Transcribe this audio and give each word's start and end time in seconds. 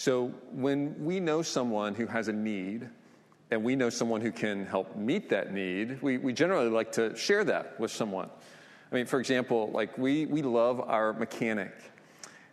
So 0.00 0.28
when 0.50 0.94
we 1.04 1.20
know 1.20 1.42
someone 1.42 1.94
who 1.94 2.06
has 2.06 2.28
a 2.28 2.32
need, 2.32 2.88
and 3.50 3.62
we 3.62 3.76
know 3.76 3.90
someone 3.90 4.22
who 4.22 4.32
can 4.32 4.64
help 4.64 4.96
meet 4.96 5.28
that 5.28 5.52
need, 5.52 6.00
we, 6.00 6.16
we 6.16 6.32
generally 6.32 6.70
like 6.70 6.90
to 6.92 7.14
share 7.14 7.44
that 7.44 7.78
with 7.78 7.90
someone. 7.90 8.30
I 8.90 8.94
mean, 8.94 9.04
for 9.04 9.20
example, 9.20 9.70
like 9.74 9.98
we, 9.98 10.24
we 10.24 10.40
love 10.40 10.80
our 10.80 11.12
mechanic. 11.12 11.74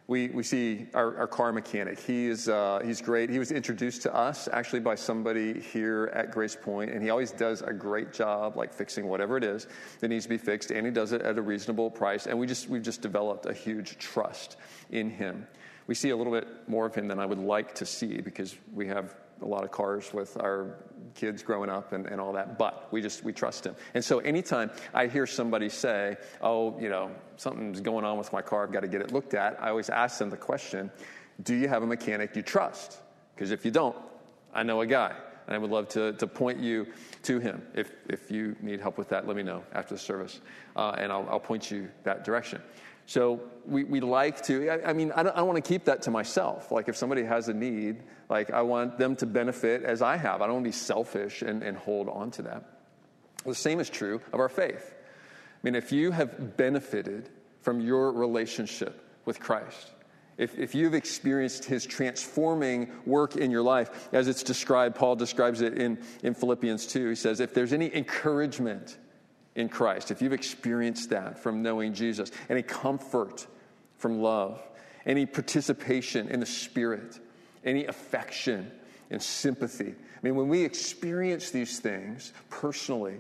We, 0.08 0.28
we 0.28 0.44
see 0.44 0.88
our, 0.94 1.16
our 1.20 1.28
car 1.28 1.54
mechanic. 1.54 2.02
He 2.02 2.26
is, 2.26 2.50
uh, 2.50 2.82
he's 2.84 3.00
great. 3.00 3.30
He 3.30 3.40
was 3.40 3.54
introduced 3.54 4.02
to 4.02 4.14
us 4.14 4.50
actually 4.52 4.82
by 4.82 4.96
somebody 4.96 5.62
here 5.62 6.12
at 6.14 6.32
Grace 6.32 6.58
Point, 6.62 6.92
and 6.92 7.02
he 7.02 7.12
always 7.12 7.32
does 7.32 7.62
a 7.62 7.72
great 7.72 8.12
job, 8.12 8.58
like 8.58 8.74
fixing 8.74 9.08
whatever 9.08 9.38
it 9.38 9.46
is 9.46 9.68
that 10.02 10.10
needs 10.10 10.26
to 10.26 10.30
be 10.30 10.38
fixed, 10.38 10.72
and 10.72 10.86
he 10.86 10.92
does 10.92 11.14
it 11.14 11.22
at 11.22 11.38
a 11.38 11.42
reasonable 11.42 11.90
price. 11.90 12.28
And 12.28 12.38
we 12.38 12.46
just, 12.46 12.68
we've 12.68 12.84
just 12.84 13.02
developed 13.02 13.46
a 13.46 13.54
huge 13.54 13.98
trust 14.00 14.58
in 14.92 15.10
him. 15.10 15.48
We 15.88 15.96
see 15.96 16.10
a 16.10 16.18
little 16.18 16.34
bit 16.34 16.48
more 16.68 16.86
of 16.86 16.94
him 16.94 17.08
than 17.08 17.20
I 17.20 17.26
would 17.26 17.40
like 17.40 17.76
to 17.76 17.86
see 17.86 18.22
because 18.22 18.56
we 18.74 18.88
have 18.88 19.16
a 19.42 19.46
lot 19.46 19.64
of 19.64 19.72
cars 19.72 20.14
with 20.14 20.38
our 20.38 20.78
kids 21.16 21.42
growing 21.42 21.70
up 21.70 21.94
and, 21.94 22.06
and 22.08 22.20
all 22.20 22.34
that, 22.34 22.58
but 22.58 22.92
we 22.92 23.02
just, 23.02 23.24
we 23.24 23.34
trust 23.34 23.66
him. 23.66 23.76
And 23.94 24.04
so 24.04 24.20
anytime 24.20 24.72
I 24.94 25.08
hear 25.08 25.26
somebody 25.26 25.70
say, 25.70 26.18
oh, 26.42 26.80
you 26.80 26.90
know, 26.90 27.12
something's 27.38 27.82
going 27.82 28.06
on 28.06 28.18
with 28.18 28.32
my 28.34 28.42
car, 28.42 28.64
I've 28.64 28.72
got 28.72 28.82
to 28.82 28.88
get 28.88 29.02
it 29.02 29.12
looked 29.12 29.34
at, 29.34 29.62
I 29.62 29.70
always 29.70 29.90
ask 29.90 30.20
them 30.20 30.30
the 30.30 30.38
question, 30.38 30.92
do 31.44 31.56
you 31.56 31.68
have 31.68 31.84
a 31.84 31.88
mechanic 31.88 32.36
you 32.36 32.42
trust? 32.42 33.00
Because 33.36 33.52
if 33.52 33.64
you 33.66 33.72
don't, 33.72 33.96
I 34.54 34.64
know 34.64 34.82
a 34.82 34.88
guy, 34.88 35.14
and 35.46 35.56
I 35.56 35.60
would 35.60 35.72
love 35.72 35.88
to, 35.90 36.14
to 36.14 36.28
point 36.28 36.60
you 36.60 36.88
to 37.24 37.40
him. 37.40 37.62
If, 37.74 37.92
if 38.10 38.32
you 38.32 38.56
need 38.62 38.82
help 38.82 38.98
with 38.98 39.10
that, 39.10 39.28
let 39.28 39.36
me 39.36 39.44
know 39.44 39.64
after 39.74 39.94
the 39.94 40.00
service, 40.00 40.42
uh, 40.76 40.96
and 40.98 41.12
I'll, 41.12 41.28
I'll 41.30 41.40
point 41.40 41.72
you 41.72 41.90
that 42.04 42.24
direction. 42.24 42.62
So 43.08 43.40
we, 43.66 43.86
we 43.86 44.02
like 44.02 44.44
to, 44.44 44.70
I, 44.70 44.90
I 44.90 44.94
mean, 44.94 45.14
I 45.16 45.24
don't, 45.24 45.32
I 45.32 45.38
don't 45.38 45.48
want 45.48 45.64
to 45.64 45.68
keep 45.68 45.86
that 45.86 46.02
to 46.04 46.12
myself. 46.12 46.74
Like 46.74 46.90
if 46.90 46.98
somebody 46.98 47.24
has 47.24 47.48
a 47.48 47.54
need, 47.54 48.04
like 48.30 48.52
I 48.52 48.62
want 48.62 48.98
them 48.98 49.16
to 49.16 49.26
benefit 49.26 49.84
as 49.84 50.02
I 50.02 50.18
have. 50.18 50.42
I 50.42 50.46
don't 50.46 50.56
want 50.56 50.66
to 50.66 50.70
be 50.70 50.74
selfish 50.74 51.42
and, 51.42 51.64
and 51.64 51.78
hold 51.78 52.10
on 52.10 52.32
to 52.32 52.42
that. 52.44 52.66
The 53.46 53.56
same 53.56 53.80
is 53.80 53.90
true 53.90 54.22
of 54.34 54.42
our 54.42 54.50
faith. 54.50 54.94
I 54.94 55.60
mean, 55.64 55.74
if 55.74 55.94
you 55.94 56.12
have 56.12 56.58
benefited 56.58 57.30
from 57.62 57.80
your 57.80 58.12
relationship 58.12 59.02
with 59.24 59.40
Christ, 59.40 59.94
if, 60.38 60.60
if 60.60 60.76
you've 60.76 60.94
experienced 60.94 61.64
his 61.64 61.86
transforming 61.86 62.92
work 63.06 63.38
in 63.38 63.52
your 63.52 63.64
life, 63.64 64.10
as 64.12 64.28
it's 64.28 64.44
described, 64.44 64.96
Paul 64.98 65.16
describes 65.16 65.62
it 65.62 65.78
in, 65.78 65.98
in 66.24 66.34
Philippians 66.34 66.86
2, 66.88 67.10
he 67.10 67.16
says, 67.16 67.40
if 67.40 67.54
there's 67.54 67.72
any 67.72 67.94
encouragement 67.96 68.98
in 69.58 69.68
Christ, 69.68 70.12
if 70.12 70.22
you've 70.22 70.34
experienced 70.34 71.10
that 71.10 71.40
from 71.40 71.64
knowing 71.64 71.94
Jesus, 71.94 72.32
any 72.48 72.62
comfort 72.62 73.48
from 73.98 74.22
love, 74.22 74.62
any 75.06 75.26
participation 75.26 76.30
in 76.30 76.40
the 76.40 76.46
Spirit, 76.46 77.20
any 77.66 77.86
affection 77.86 78.72
and 79.10 79.22
sympathy. 79.22 79.96
I 79.96 80.20
mean, 80.22 80.36
when 80.36 80.48
we 80.48 80.64
experience 80.64 81.50
these 81.50 81.80
things 81.80 82.34
personally 82.50 83.16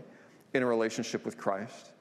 in 0.53 0.61
a 0.61 0.65
relationship 0.65 1.25
with 1.25 1.37
Christ, 1.37 1.91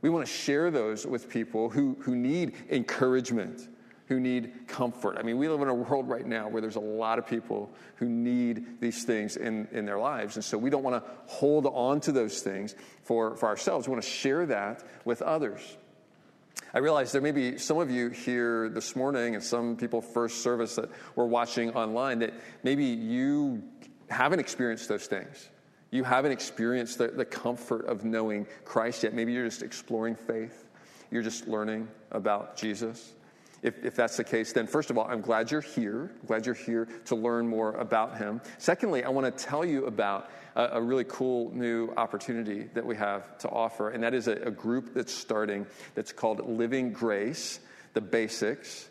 we 0.00 0.08
want 0.08 0.26
to 0.26 0.32
share 0.32 0.70
those 0.70 1.06
with 1.06 1.28
people 1.28 1.68
who, 1.68 1.96
who 2.00 2.16
need 2.16 2.54
encouragement, 2.70 3.68
who 4.08 4.18
need 4.18 4.66
comfort. 4.66 5.16
I 5.18 5.22
mean, 5.22 5.36
we 5.36 5.48
live 5.48 5.60
in 5.60 5.68
a 5.68 5.74
world 5.74 6.08
right 6.08 6.26
now 6.26 6.48
where 6.48 6.62
there's 6.62 6.76
a 6.76 6.80
lot 6.80 7.18
of 7.18 7.26
people 7.26 7.70
who 7.96 8.08
need 8.08 8.80
these 8.80 9.04
things 9.04 9.36
in, 9.36 9.68
in 9.70 9.84
their 9.84 9.98
lives. 9.98 10.36
And 10.36 10.44
so 10.44 10.56
we 10.56 10.70
don't 10.70 10.82
want 10.82 11.04
to 11.04 11.10
hold 11.26 11.66
on 11.66 12.00
to 12.00 12.12
those 12.12 12.40
things 12.40 12.74
for, 13.02 13.36
for 13.36 13.46
ourselves. 13.46 13.86
We 13.86 13.92
want 13.92 14.02
to 14.02 14.08
share 14.08 14.46
that 14.46 14.82
with 15.04 15.20
others. 15.20 15.60
I 16.72 16.78
realize 16.78 17.12
there 17.12 17.20
may 17.20 17.32
be 17.32 17.58
some 17.58 17.78
of 17.78 17.90
you 17.90 18.08
here 18.08 18.70
this 18.70 18.96
morning 18.96 19.34
and 19.34 19.44
some 19.44 19.76
people 19.76 20.00
first 20.00 20.42
service 20.42 20.76
that 20.76 20.90
were 21.14 21.26
watching 21.26 21.74
online 21.74 22.20
that 22.20 22.32
maybe 22.62 22.84
you 22.86 23.62
haven't 24.08 24.40
experienced 24.40 24.88
those 24.88 25.06
things. 25.06 25.50
You 25.90 26.04
haven't 26.04 26.32
experienced 26.32 26.98
the, 26.98 27.08
the 27.08 27.24
comfort 27.24 27.86
of 27.86 28.04
knowing 28.04 28.46
Christ 28.64 29.02
yet. 29.02 29.12
Maybe 29.12 29.32
you're 29.32 29.46
just 29.46 29.62
exploring 29.62 30.14
faith. 30.14 30.66
You're 31.10 31.22
just 31.22 31.46
learning 31.46 31.88
about 32.10 32.56
Jesus. 32.56 33.14
If, 33.62 33.84
if 33.84 33.96
that's 33.96 34.16
the 34.16 34.24
case, 34.24 34.52
then 34.52 34.66
first 34.66 34.90
of 34.90 34.98
all, 34.98 35.06
I'm 35.08 35.20
glad 35.20 35.50
you're 35.50 35.60
here. 35.60 36.12
I'm 36.20 36.26
glad 36.26 36.46
you're 36.46 36.54
here 36.54 36.88
to 37.06 37.16
learn 37.16 37.48
more 37.48 37.72
about 37.72 38.18
him. 38.18 38.40
Secondly, 38.58 39.02
I 39.02 39.08
want 39.08 39.36
to 39.36 39.44
tell 39.44 39.64
you 39.64 39.86
about 39.86 40.30
a, 40.54 40.64
a 40.74 40.80
really 40.80 41.04
cool 41.04 41.50
new 41.52 41.92
opportunity 41.96 42.68
that 42.74 42.86
we 42.86 42.94
have 42.96 43.36
to 43.38 43.48
offer, 43.48 43.90
and 43.90 44.02
that 44.02 44.14
is 44.14 44.28
a, 44.28 44.32
a 44.32 44.50
group 44.50 44.94
that's 44.94 45.12
starting 45.12 45.66
that's 45.94 46.12
called 46.12 46.48
Living 46.48 46.92
Grace, 46.92 47.58
the 47.94 48.00
Basics. 48.00 48.88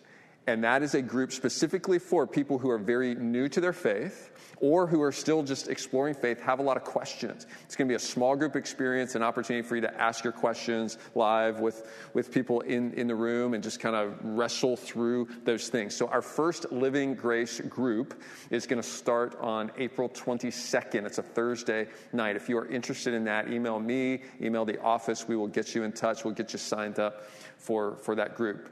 And 0.47 0.63
that 0.63 0.81
is 0.81 0.95
a 0.95 1.01
group 1.01 1.33
specifically 1.33 1.99
for 1.99 2.25
people 2.25 2.57
who 2.57 2.69
are 2.69 2.77
very 2.77 3.15
new 3.15 3.49
to 3.49 3.59
their 3.59 3.73
faith 3.73 4.31
or 4.59 4.87
who 4.87 5.01
are 5.01 5.11
still 5.11 5.43
just 5.43 5.67
exploring 5.67 6.13
faith 6.13 6.39
have 6.41 6.59
a 6.59 6.61
lot 6.61 6.77
of 6.77 6.83
questions. 6.83 7.45
It's 7.65 7.75
going 7.75 7.87
to 7.87 7.91
be 7.91 7.95
a 7.95 7.99
small 7.99 8.35
group 8.35 8.55
experience, 8.55 9.15
an 9.15 9.23
opportunity 9.23 9.67
for 9.67 9.75
you 9.75 9.81
to 9.81 10.01
ask 10.01 10.23
your 10.23 10.33
questions 10.33 10.97
live 11.15 11.59
with, 11.59 11.89
with 12.13 12.31
people 12.31 12.61
in, 12.61 12.93
in 12.93 13.07
the 13.07 13.15
room 13.15 13.53
and 13.53 13.63
just 13.63 13.79
kind 13.79 13.95
of 13.95 14.17
wrestle 14.23 14.75
through 14.75 15.27
those 15.43 15.69
things. 15.69 15.95
So, 15.95 16.07
our 16.07 16.21
first 16.21 16.71
Living 16.71 17.15
Grace 17.15 17.59
group 17.61 18.21
is 18.49 18.65
going 18.65 18.81
to 18.81 18.87
start 18.87 19.37
on 19.39 19.71
April 19.77 20.09
22nd. 20.09 21.05
It's 21.05 21.17
a 21.17 21.23
Thursday 21.23 21.87
night. 22.13 22.35
If 22.35 22.49
you 22.49 22.57
are 22.57 22.67
interested 22.67 23.13
in 23.13 23.23
that, 23.25 23.51
email 23.51 23.79
me, 23.79 24.21
email 24.41 24.65
the 24.65 24.81
office. 24.81 25.27
We 25.27 25.35
will 25.35 25.47
get 25.47 25.75
you 25.75 25.83
in 25.83 25.91
touch, 25.91 26.23
we'll 26.23 26.33
get 26.33 26.53
you 26.53 26.59
signed 26.59 26.99
up 26.99 27.23
for, 27.57 27.97
for 27.97 28.15
that 28.15 28.35
group. 28.35 28.69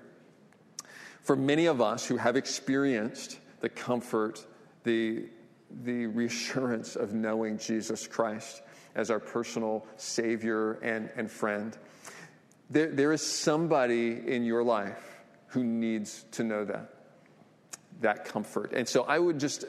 For 1.22 1.35
many 1.35 1.66
of 1.66 1.81
us 1.81 2.06
who 2.06 2.18
have 2.18 2.35
experienced 2.35 3.40
the 3.59 3.69
comfort, 3.69 4.45
the 4.84 5.25
the 5.83 6.07
reassurance 6.07 6.95
of 6.95 7.13
knowing 7.13 7.57
Jesus 7.57 8.07
Christ 8.07 8.61
as 8.95 9.11
our 9.11 9.19
personal 9.19 9.85
Savior 9.97 10.73
and, 10.81 11.09
and 11.15 11.29
friend. 11.29 11.77
There, 12.69 12.91
there 12.91 13.11
is 13.11 13.21
somebody 13.21 14.21
in 14.25 14.43
your 14.43 14.63
life 14.63 15.21
who 15.47 15.63
needs 15.63 16.25
to 16.31 16.43
know 16.43 16.65
that, 16.65 16.93
that 18.01 18.25
comfort. 18.25 18.73
And 18.73 18.87
so 18.87 19.03
I 19.03 19.19
would 19.19 19.39
just 19.39 19.65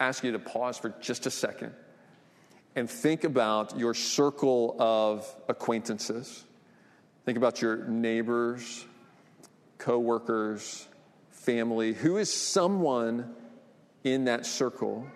ask 0.00 0.22
you 0.22 0.32
to 0.32 0.38
pause 0.38 0.78
for 0.78 0.90
just 1.00 1.26
a 1.26 1.30
second 1.30 1.74
and 2.76 2.88
think 2.88 3.24
about 3.24 3.78
your 3.78 3.94
circle 3.94 4.76
of 4.78 5.26
acquaintances. 5.48 6.44
Think 7.24 7.36
about 7.36 7.60
your 7.60 7.88
neighbors, 7.88 8.86
coworkers, 9.78 10.86
family. 11.30 11.92
Who 11.92 12.16
is 12.16 12.32
someone 12.32 13.34
in 14.04 14.24
that 14.26 14.46
circle 14.46 15.06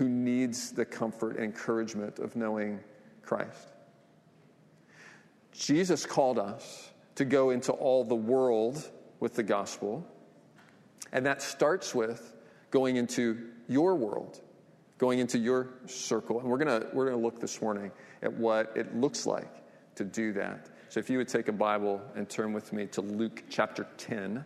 who 0.00 0.08
needs 0.08 0.72
the 0.72 0.86
comfort 0.86 1.36
and 1.36 1.44
encouragement 1.44 2.18
of 2.20 2.34
knowing 2.34 2.80
Christ. 3.20 3.68
Jesus 5.52 6.06
called 6.06 6.38
us 6.38 6.90
to 7.16 7.26
go 7.26 7.50
into 7.50 7.72
all 7.72 8.02
the 8.02 8.14
world 8.14 8.90
with 9.20 9.34
the 9.34 9.42
gospel, 9.42 10.02
and 11.12 11.26
that 11.26 11.42
starts 11.42 11.94
with 11.94 12.34
going 12.70 12.96
into 12.96 13.50
your 13.68 13.94
world, 13.94 14.40
going 14.96 15.18
into 15.18 15.38
your 15.38 15.68
circle. 15.84 16.40
And 16.40 16.48
we're 16.48 16.56
going 16.56 16.82
we're 16.94 17.04
going 17.04 17.18
to 17.18 17.22
look 17.22 17.38
this 17.38 17.60
morning 17.60 17.92
at 18.22 18.32
what 18.32 18.72
it 18.74 18.96
looks 18.96 19.26
like 19.26 19.52
to 19.96 20.04
do 20.04 20.32
that. 20.32 20.70
So 20.88 20.98
if 20.98 21.10
you 21.10 21.18
would 21.18 21.28
take 21.28 21.48
a 21.48 21.52
Bible 21.52 22.00
and 22.16 22.26
turn 22.26 22.54
with 22.54 22.72
me 22.72 22.86
to 22.86 23.02
Luke 23.02 23.42
chapter 23.50 23.86
10. 23.98 24.42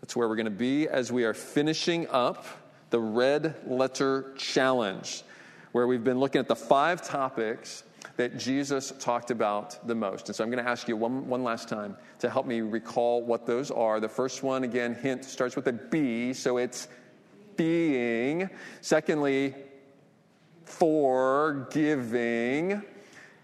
That's 0.00 0.16
where 0.16 0.28
we're 0.28 0.34
going 0.34 0.46
to 0.46 0.50
be 0.50 0.88
as 0.88 1.12
we 1.12 1.22
are 1.22 1.34
finishing 1.34 2.08
up 2.08 2.44
the 2.92 3.00
Red 3.00 3.56
Letter 3.66 4.32
Challenge, 4.36 5.24
where 5.72 5.88
we've 5.88 6.04
been 6.04 6.20
looking 6.20 6.38
at 6.38 6.46
the 6.46 6.54
five 6.54 7.02
topics 7.02 7.82
that 8.16 8.38
Jesus 8.38 8.92
talked 9.00 9.30
about 9.30 9.88
the 9.88 9.94
most. 9.94 10.28
And 10.28 10.36
so 10.36 10.44
I'm 10.44 10.50
going 10.50 10.62
to 10.62 10.70
ask 10.70 10.86
you 10.86 10.96
one, 10.96 11.26
one 11.26 11.42
last 11.42 11.70
time 11.70 11.96
to 12.18 12.28
help 12.28 12.44
me 12.46 12.60
recall 12.60 13.22
what 13.22 13.46
those 13.46 13.70
are. 13.70 13.98
The 13.98 14.10
first 14.10 14.42
one, 14.42 14.64
again, 14.64 14.94
hint, 14.94 15.24
starts 15.24 15.56
with 15.56 15.66
a 15.68 15.72
B, 15.72 16.34
so 16.34 16.58
it's 16.58 16.88
being. 17.56 18.50
Secondly, 18.82 19.54
forgiving. 20.66 21.72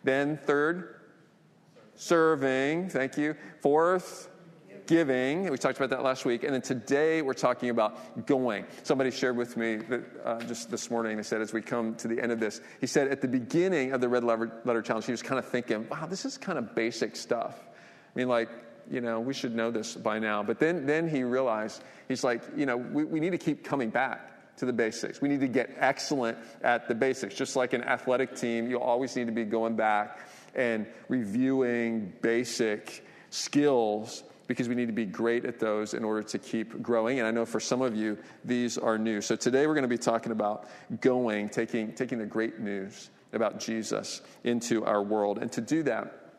Then 0.05 0.37
third, 0.44 0.96
serving. 1.94 2.90
Thank 2.90 3.17
you. 3.17 3.34
Fourth, 3.62 4.28
giving. 4.88 5.49
We 5.49 5.58
talked 5.58 5.76
about 5.76 5.90
that 5.90 6.02
last 6.02 6.25
week. 6.25 6.43
And 6.43 6.52
then 6.52 6.62
today 6.62 7.23
we're 7.23 7.35
talking 7.35 7.70
about 7.70 8.26
going. 8.26 8.64
Somebody 8.82 9.12
shared 9.12 9.37
with 9.37 9.56
me 9.56 9.76
that, 9.76 10.02
uh, 10.25 10.40
just 10.40 10.70
this 10.70 10.90
morning, 10.90 11.19
they 11.19 11.23
said, 11.23 11.40
as 11.40 11.52
we 11.52 11.62
come 11.62 11.94
to 11.96 12.08
the 12.08 12.20
end 12.20 12.32
of 12.32 12.40
this, 12.40 12.61
he 12.81 12.87
said 12.87 13.08
at 13.08 13.20
the 13.20 13.29
beginning 13.29 13.93
of 13.93 14.00
the 14.00 14.08
Red 14.08 14.25
Letter 14.25 14.82
Challenge, 14.82 15.05
he 15.05 15.12
was 15.12 15.23
kind 15.23 15.38
of 15.38 15.46
thinking, 15.46 15.87
wow, 15.88 16.06
this 16.06 16.25
is 16.25 16.38
kind 16.38 16.58
of 16.58 16.75
basic 16.75 17.14
stuff. 17.14 17.55
I 17.62 18.19
mean, 18.19 18.29
like, 18.29 18.49
you 18.90 19.02
know, 19.02 19.20
we 19.20 19.35
should 19.35 19.55
know 19.55 19.70
this 19.70 19.94
by 19.94 20.19
now. 20.19 20.43
But 20.43 20.58
then, 20.58 20.87
then 20.87 21.06
he 21.06 21.23
realized, 21.23 21.85
he's 22.08 22.25
like, 22.25 22.43
you 22.56 22.64
know, 22.64 22.79
we, 22.79 23.05
we 23.05 23.20
need 23.20 23.32
to 23.32 23.38
keep 23.38 23.62
coming 23.62 23.90
back 23.90 24.56
to 24.56 24.64
the 24.64 24.73
basics. 24.73 25.20
We 25.20 25.29
need 25.29 25.40
to 25.40 25.49
get 25.49 25.70
excellent 25.76 26.38
at 26.62 26.88
the 26.88 26.94
basics. 26.94 27.35
Just 27.35 27.56
like 27.56 27.75
an 27.75 27.85
athletic 27.85 28.35
team, 28.35 28.70
you 28.70 28.81
always 28.81 29.14
need 29.14 29.26
to 29.26 29.32
be 29.32 29.44
going 29.44 29.76
back 29.76 30.26
and 30.55 30.87
reviewing 31.08 32.14
basic 32.23 33.05
skills 33.29 34.25
because 34.49 34.69
we 34.69 34.75
need 34.75 34.87
to 34.87 34.93
be 34.93 35.06
great 35.06 35.45
at 35.45 35.61
those 35.61 35.95
in 35.95 36.03
order 36.03 36.23
to 36.23 36.39
keep 36.39 36.83
growing. 36.83 37.21
And 37.21 37.29
I 37.29 37.31
know 37.31 37.47
for 37.47 37.61
some 37.61 37.83
of 37.83 37.95
you, 37.95 38.19
these 38.45 38.77
are 38.77 38.99
new. 38.99 39.21
So 39.21 39.37
today 39.37 39.67
we're 39.67 39.75
going 39.75 39.83
to 39.83 39.89
be 39.89 39.99
talking 39.99 40.33
about 40.33 40.69
going, 41.00 41.50
taking, 41.50 41.93
taking 41.93 42.19
the 42.19 42.27
great 42.27 42.59
news 42.59 43.11
about 43.33 43.61
Jesus 43.61 44.23
into 44.45 44.85
our 44.85 45.03
world. 45.03 45.39
And 45.39 45.53
to 45.53 45.61
do 45.61 45.83
that, 45.85 46.33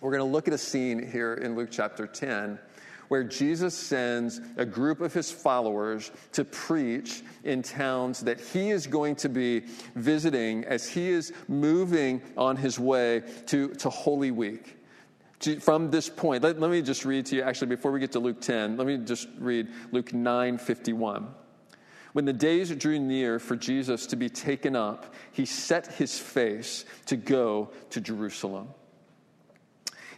we're 0.00 0.12
going 0.12 0.26
to 0.26 0.32
look 0.32 0.46
at 0.46 0.54
a 0.54 0.58
scene 0.58 1.10
here 1.10 1.34
in 1.34 1.56
Luke 1.56 1.68
chapter 1.70 2.06
10 2.06 2.58
where 3.08 3.24
Jesus 3.24 3.76
sends 3.76 4.40
a 4.56 4.64
group 4.64 5.00
of 5.00 5.12
his 5.12 5.30
followers 5.30 6.10
to 6.32 6.44
preach 6.44 7.22
in 7.44 7.62
towns 7.62 8.20
that 8.20 8.40
he 8.40 8.70
is 8.70 8.86
going 8.86 9.14
to 9.16 9.28
be 9.28 9.62
visiting 9.94 10.64
as 10.64 10.88
he 10.88 11.08
is 11.08 11.32
moving 11.48 12.20
on 12.36 12.56
his 12.56 12.78
way 12.78 13.22
to, 13.46 13.68
to 13.74 13.90
Holy 13.90 14.30
Week. 14.30 14.75
From 15.54 15.90
this 15.90 16.08
point, 16.08 16.42
let, 16.42 16.58
let 16.58 16.70
me 16.70 16.82
just 16.82 17.04
read 17.04 17.26
to 17.26 17.36
you, 17.36 17.42
actually, 17.42 17.68
before 17.68 17.92
we 17.92 18.00
get 18.00 18.12
to 18.12 18.20
Luke 18.20 18.40
10, 18.40 18.76
let 18.76 18.86
me 18.86 18.98
just 18.98 19.28
read 19.38 19.68
Luke 19.92 20.12
9 20.12 20.58
51. 20.58 21.28
When 22.12 22.24
the 22.24 22.32
days 22.32 22.70
drew 22.70 22.98
near 22.98 23.38
for 23.38 23.56
Jesus 23.56 24.06
to 24.06 24.16
be 24.16 24.30
taken 24.30 24.74
up, 24.74 25.14
he 25.32 25.44
set 25.44 25.86
his 25.86 26.18
face 26.18 26.86
to 27.06 27.16
go 27.16 27.70
to 27.90 28.00
Jerusalem. 28.00 28.68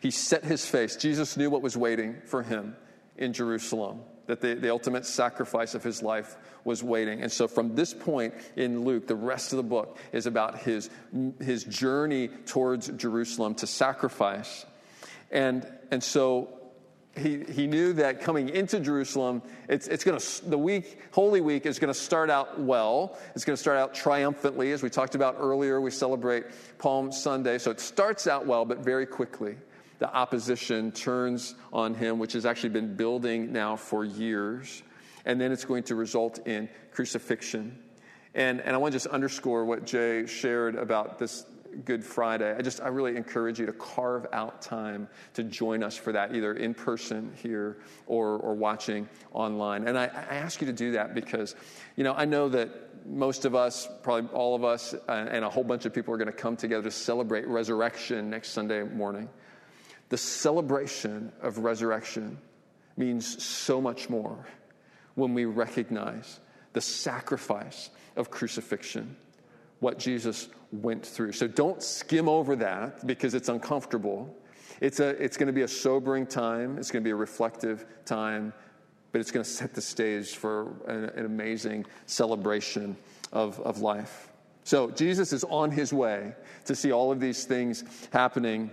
He 0.00 0.12
set 0.12 0.44
his 0.44 0.64
face. 0.64 0.94
Jesus 0.94 1.36
knew 1.36 1.50
what 1.50 1.62
was 1.62 1.76
waiting 1.76 2.16
for 2.24 2.42
him 2.42 2.76
in 3.16 3.32
Jerusalem, 3.32 4.00
that 4.26 4.40
the, 4.40 4.54
the 4.54 4.70
ultimate 4.70 5.06
sacrifice 5.06 5.74
of 5.74 5.82
his 5.82 6.02
life 6.02 6.36
was 6.64 6.84
waiting. 6.84 7.22
And 7.22 7.32
so, 7.32 7.48
from 7.48 7.74
this 7.74 7.92
point 7.94 8.34
in 8.54 8.84
Luke, 8.84 9.08
the 9.08 9.16
rest 9.16 9.52
of 9.52 9.56
the 9.56 9.64
book 9.64 9.98
is 10.12 10.26
about 10.26 10.58
his, 10.58 10.90
his 11.40 11.64
journey 11.64 12.28
towards 12.28 12.88
Jerusalem 12.90 13.56
to 13.56 13.66
sacrifice. 13.66 14.64
And, 15.30 15.66
and 15.90 16.02
so, 16.02 16.58
he, 17.18 17.44
he 17.44 17.66
knew 17.66 17.92
that 17.94 18.20
coming 18.20 18.48
into 18.48 18.80
Jerusalem, 18.80 19.42
it's, 19.68 19.88
it's 19.88 20.04
going 20.04 20.18
to, 20.18 20.44
the 20.48 20.58
week, 20.58 20.98
Holy 21.10 21.40
Week 21.40 21.66
is 21.66 21.78
going 21.78 21.92
to 21.92 21.98
start 21.98 22.30
out 22.30 22.60
well. 22.60 23.18
It's 23.34 23.44
going 23.44 23.56
to 23.56 23.60
start 23.60 23.76
out 23.76 23.94
triumphantly. 23.94 24.72
As 24.72 24.82
we 24.82 24.90
talked 24.90 25.14
about 25.14 25.36
earlier, 25.38 25.80
we 25.80 25.90
celebrate 25.90 26.44
Palm 26.78 27.12
Sunday. 27.12 27.58
So 27.58 27.70
it 27.70 27.80
starts 27.80 28.26
out 28.26 28.46
well, 28.46 28.64
but 28.64 28.78
very 28.78 29.06
quickly 29.06 29.56
the 29.98 30.12
opposition 30.14 30.92
turns 30.92 31.54
on 31.72 31.94
him, 31.94 32.18
which 32.18 32.32
has 32.34 32.46
actually 32.46 32.70
been 32.70 32.94
building 32.94 33.52
now 33.52 33.74
for 33.76 34.04
years. 34.04 34.82
And 35.24 35.40
then 35.40 35.50
it's 35.50 35.64
going 35.64 35.82
to 35.84 35.94
result 35.94 36.46
in 36.46 36.68
crucifixion. 36.92 37.78
And, 38.34 38.60
and 38.60 38.74
I 38.74 38.78
want 38.78 38.92
to 38.92 38.96
just 38.96 39.08
underscore 39.08 39.64
what 39.64 39.84
Jay 39.84 40.26
shared 40.26 40.76
about 40.76 41.18
this 41.18 41.44
Good 41.84 42.04
Friday. 42.04 42.54
I 42.56 42.62
just, 42.62 42.80
I 42.80 42.88
really 42.88 43.16
encourage 43.16 43.60
you 43.60 43.66
to 43.66 43.72
carve 43.72 44.26
out 44.32 44.62
time 44.62 45.08
to 45.34 45.42
join 45.44 45.82
us 45.82 45.96
for 45.96 46.12
that, 46.12 46.34
either 46.34 46.54
in 46.54 46.74
person 46.74 47.32
here 47.40 47.78
or, 48.06 48.36
or 48.38 48.54
watching 48.54 49.08
online. 49.32 49.86
And 49.86 49.98
I, 49.98 50.04
I 50.04 50.34
ask 50.36 50.60
you 50.60 50.66
to 50.66 50.72
do 50.72 50.92
that 50.92 51.14
because, 51.14 51.54
you 51.96 52.04
know, 52.04 52.14
I 52.14 52.24
know 52.24 52.48
that 52.48 53.06
most 53.06 53.44
of 53.44 53.54
us, 53.54 53.88
probably 54.02 54.30
all 54.32 54.54
of 54.54 54.64
us, 54.64 54.94
uh, 54.94 55.12
and 55.30 55.44
a 55.44 55.50
whole 55.50 55.64
bunch 55.64 55.86
of 55.86 55.94
people 55.94 56.12
are 56.12 56.18
going 56.18 56.26
to 56.26 56.32
come 56.32 56.56
together 56.56 56.82
to 56.82 56.90
celebrate 56.90 57.46
resurrection 57.46 58.30
next 58.30 58.50
Sunday 58.50 58.82
morning. 58.82 59.28
The 60.08 60.18
celebration 60.18 61.32
of 61.42 61.58
resurrection 61.58 62.38
means 62.96 63.42
so 63.42 63.80
much 63.80 64.10
more 64.10 64.46
when 65.14 65.34
we 65.34 65.44
recognize 65.44 66.40
the 66.72 66.80
sacrifice 66.80 67.90
of 68.16 68.30
crucifixion, 68.30 69.16
what 69.80 69.98
Jesus 69.98 70.48
went 70.72 71.04
through. 71.04 71.32
So 71.32 71.46
don't 71.46 71.82
skim 71.82 72.28
over 72.28 72.56
that 72.56 73.06
because 73.06 73.34
it's 73.34 73.48
uncomfortable. 73.48 74.34
It's, 74.80 75.00
a, 75.00 75.08
it's 75.22 75.36
going 75.36 75.48
to 75.48 75.52
be 75.52 75.62
a 75.62 75.68
sobering 75.68 76.26
time, 76.26 76.78
it's 76.78 76.90
going 76.90 77.02
to 77.02 77.06
be 77.06 77.12
a 77.12 77.16
reflective 77.16 77.84
time, 78.04 78.52
but 79.12 79.20
it's 79.20 79.30
going 79.30 79.44
to 79.44 79.50
set 79.50 79.74
the 79.74 79.80
stage 79.80 80.36
for 80.36 80.74
an, 80.86 81.04
an 81.04 81.26
amazing 81.26 81.86
celebration 82.06 82.96
of, 83.32 83.58
of 83.60 83.80
life. 83.80 84.28
So 84.64 84.90
Jesus 84.90 85.32
is 85.32 85.44
on 85.44 85.70
his 85.70 85.92
way 85.92 86.34
to 86.66 86.76
see 86.76 86.92
all 86.92 87.10
of 87.10 87.20
these 87.20 87.44
things 87.44 87.84
happening 88.12 88.70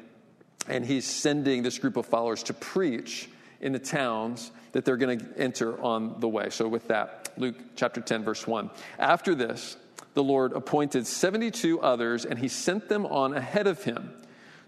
and 0.67 0.85
he's 0.85 1.05
sending 1.05 1.63
this 1.63 1.77
group 1.77 1.95
of 1.95 2.05
followers 2.05 2.43
to 2.43 2.53
preach 2.53 3.29
in 3.61 3.71
the 3.71 3.79
towns 3.79 4.51
that 4.71 4.83
they're 4.83 4.97
going 4.97 5.19
to 5.19 5.25
enter 5.37 5.81
on 5.81 6.19
the 6.19 6.27
way. 6.27 6.49
So, 6.49 6.67
with 6.67 6.87
that, 6.87 7.31
Luke 7.37 7.55
chapter 7.75 8.01
10, 8.01 8.23
verse 8.23 8.45
1. 8.45 8.69
After 8.99 9.35
this, 9.35 9.77
the 10.13 10.24
Lord 10.24 10.53
appointed 10.53 11.06
72 11.06 11.81
others, 11.81 12.25
and 12.25 12.39
he 12.39 12.47
sent 12.47 12.89
them 12.89 13.06
on 13.06 13.33
ahead 13.36 13.68
of 13.68 13.83
him, 13.83 14.13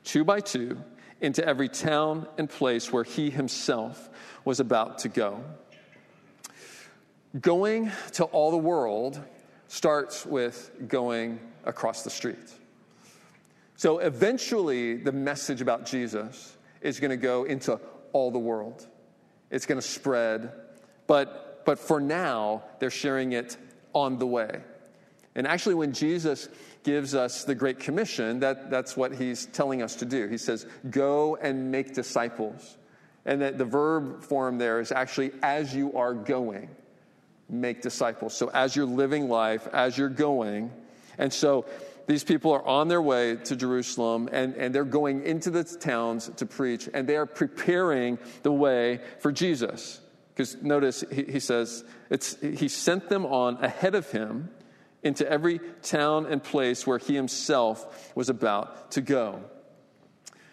two 0.03 0.23
by 0.23 0.39
two, 0.39 0.77
into 1.21 1.45
every 1.45 1.69
town 1.69 2.27
and 2.37 2.49
place 2.49 2.91
where 2.91 3.03
he 3.03 3.29
himself 3.29 4.09
was 4.45 4.59
about 4.59 4.99
to 4.99 5.09
go. 5.09 5.43
Going 7.39 7.91
to 8.13 8.25
all 8.25 8.51
the 8.51 8.57
world 8.57 9.21
starts 9.67 10.25
with 10.25 10.71
going 10.87 11.39
across 11.65 12.03
the 12.03 12.09
street. 12.09 12.53
So 13.75 13.99
eventually, 13.99 14.95
the 14.95 15.11
message 15.11 15.61
about 15.61 15.85
Jesus 15.85 16.57
is 16.81 16.99
going 16.99 17.11
to 17.11 17.17
go 17.17 17.43
into 17.43 17.79
all 18.11 18.31
the 18.31 18.39
world. 18.39 18.87
It's 19.51 19.65
going 19.65 19.79
to 19.79 19.87
spread. 19.87 20.51
But, 21.05 21.63
but 21.65 21.77
for 21.79 21.99
now, 21.99 22.63
they're 22.79 22.89
sharing 22.89 23.33
it 23.33 23.57
on 23.93 24.17
the 24.17 24.27
way. 24.27 24.61
And 25.37 25.45
actually, 25.45 25.75
when 25.75 25.93
Jesus 25.93 26.49
gives 26.83 27.13
us 27.13 27.43
the 27.43 27.53
Great 27.53 27.79
Commission, 27.79 28.39
that, 28.39 28.71
that's 28.71 28.97
what 28.97 29.13
he's 29.13 29.45
telling 29.45 29.83
us 29.83 29.95
to 29.97 30.05
do. 30.05 30.27
He 30.27 30.37
says, 30.37 30.65
Go 30.89 31.37
and 31.37 31.71
make 31.71 31.93
disciples. 31.93 32.77
And 33.23 33.41
that 33.41 33.57
the 33.57 33.65
verb 33.65 34.23
form 34.23 34.57
there 34.57 34.79
is 34.79 34.91
actually 34.91 35.31
as 35.43 35.75
you 35.75 35.93
are 35.95 36.13
going, 36.13 36.69
make 37.49 37.81
disciples. 37.81 38.35
So 38.35 38.49
as 38.53 38.75
you're 38.75 38.85
living 38.85 39.29
life, 39.29 39.67
as 39.73 39.97
you're 39.97 40.09
going. 40.09 40.71
And 41.17 41.31
so 41.31 41.65
these 42.07 42.23
people 42.23 42.53
are 42.53 42.65
on 42.65 42.87
their 42.87 43.01
way 43.01 43.35
to 43.35 43.55
Jerusalem 43.55 44.29
and, 44.31 44.55
and 44.55 44.73
they're 44.73 44.85
going 44.85 45.23
into 45.23 45.51
the 45.51 45.65
towns 45.65 46.31
to 46.37 46.45
preach 46.45 46.89
and 46.93 47.07
they 47.07 47.17
are 47.17 47.25
preparing 47.25 48.17
the 48.43 48.51
way 48.51 49.01
for 49.19 49.33
Jesus. 49.33 49.99
Because 50.33 50.61
notice 50.61 51.03
he, 51.11 51.23
he 51.23 51.39
says, 51.41 51.83
it's, 52.09 52.39
he 52.39 52.69
sent 52.69 53.09
them 53.09 53.25
on 53.25 53.61
ahead 53.61 53.93
of 53.93 54.09
him 54.09 54.49
into 55.03 55.29
every 55.29 55.59
town 55.81 56.25
and 56.25 56.43
place 56.43 56.85
where 56.85 56.97
he 56.97 57.15
himself 57.15 58.11
was 58.15 58.29
about 58.29 58.91
to 58.91 59.01
go. 59.01 59.41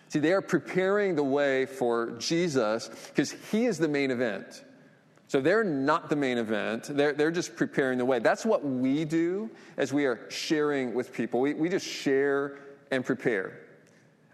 See, 0.09 0.21
they 0.21 0.33
are 0.33 0.43
preparing 0.43 1.17
the 1.17 1.25
way 1.25 1.67
for 1.67 2.13
Jesus 2.19 2.89
because 3.09 3.33
he 3.51 3.67
is 3.67 3.79
the 3.79 3.89
main 3.89 4.11
event. 4.11 4.65
So 5.27 5.41
they're 5.41 5.65
not 5.65 6.09
the 6.09 6.17
main 6.17 6.39
event. 6.39 6.85
They're, 6.85 7.13
they're 7.13 7.33
just 7.33 7.57
preparing 7.57 7.99
the 7.99 8.05
way. 8.05 8.21
That's 8.21 8.45
what 8.45 8.65
we 8.65 9.05
do 9.05 9.51
as 9.77 9.93
we 9.93 10.05
are 10.05 10.31
sharing 10.31 10.95
with 10.95 11.13
people. 11.13 11.41
We, 11.41 11.55
we 11.55 11.69
just 11.69 11.87
share 11.87 12.59
and 12.93 13.05
prepare. 13.05 13.59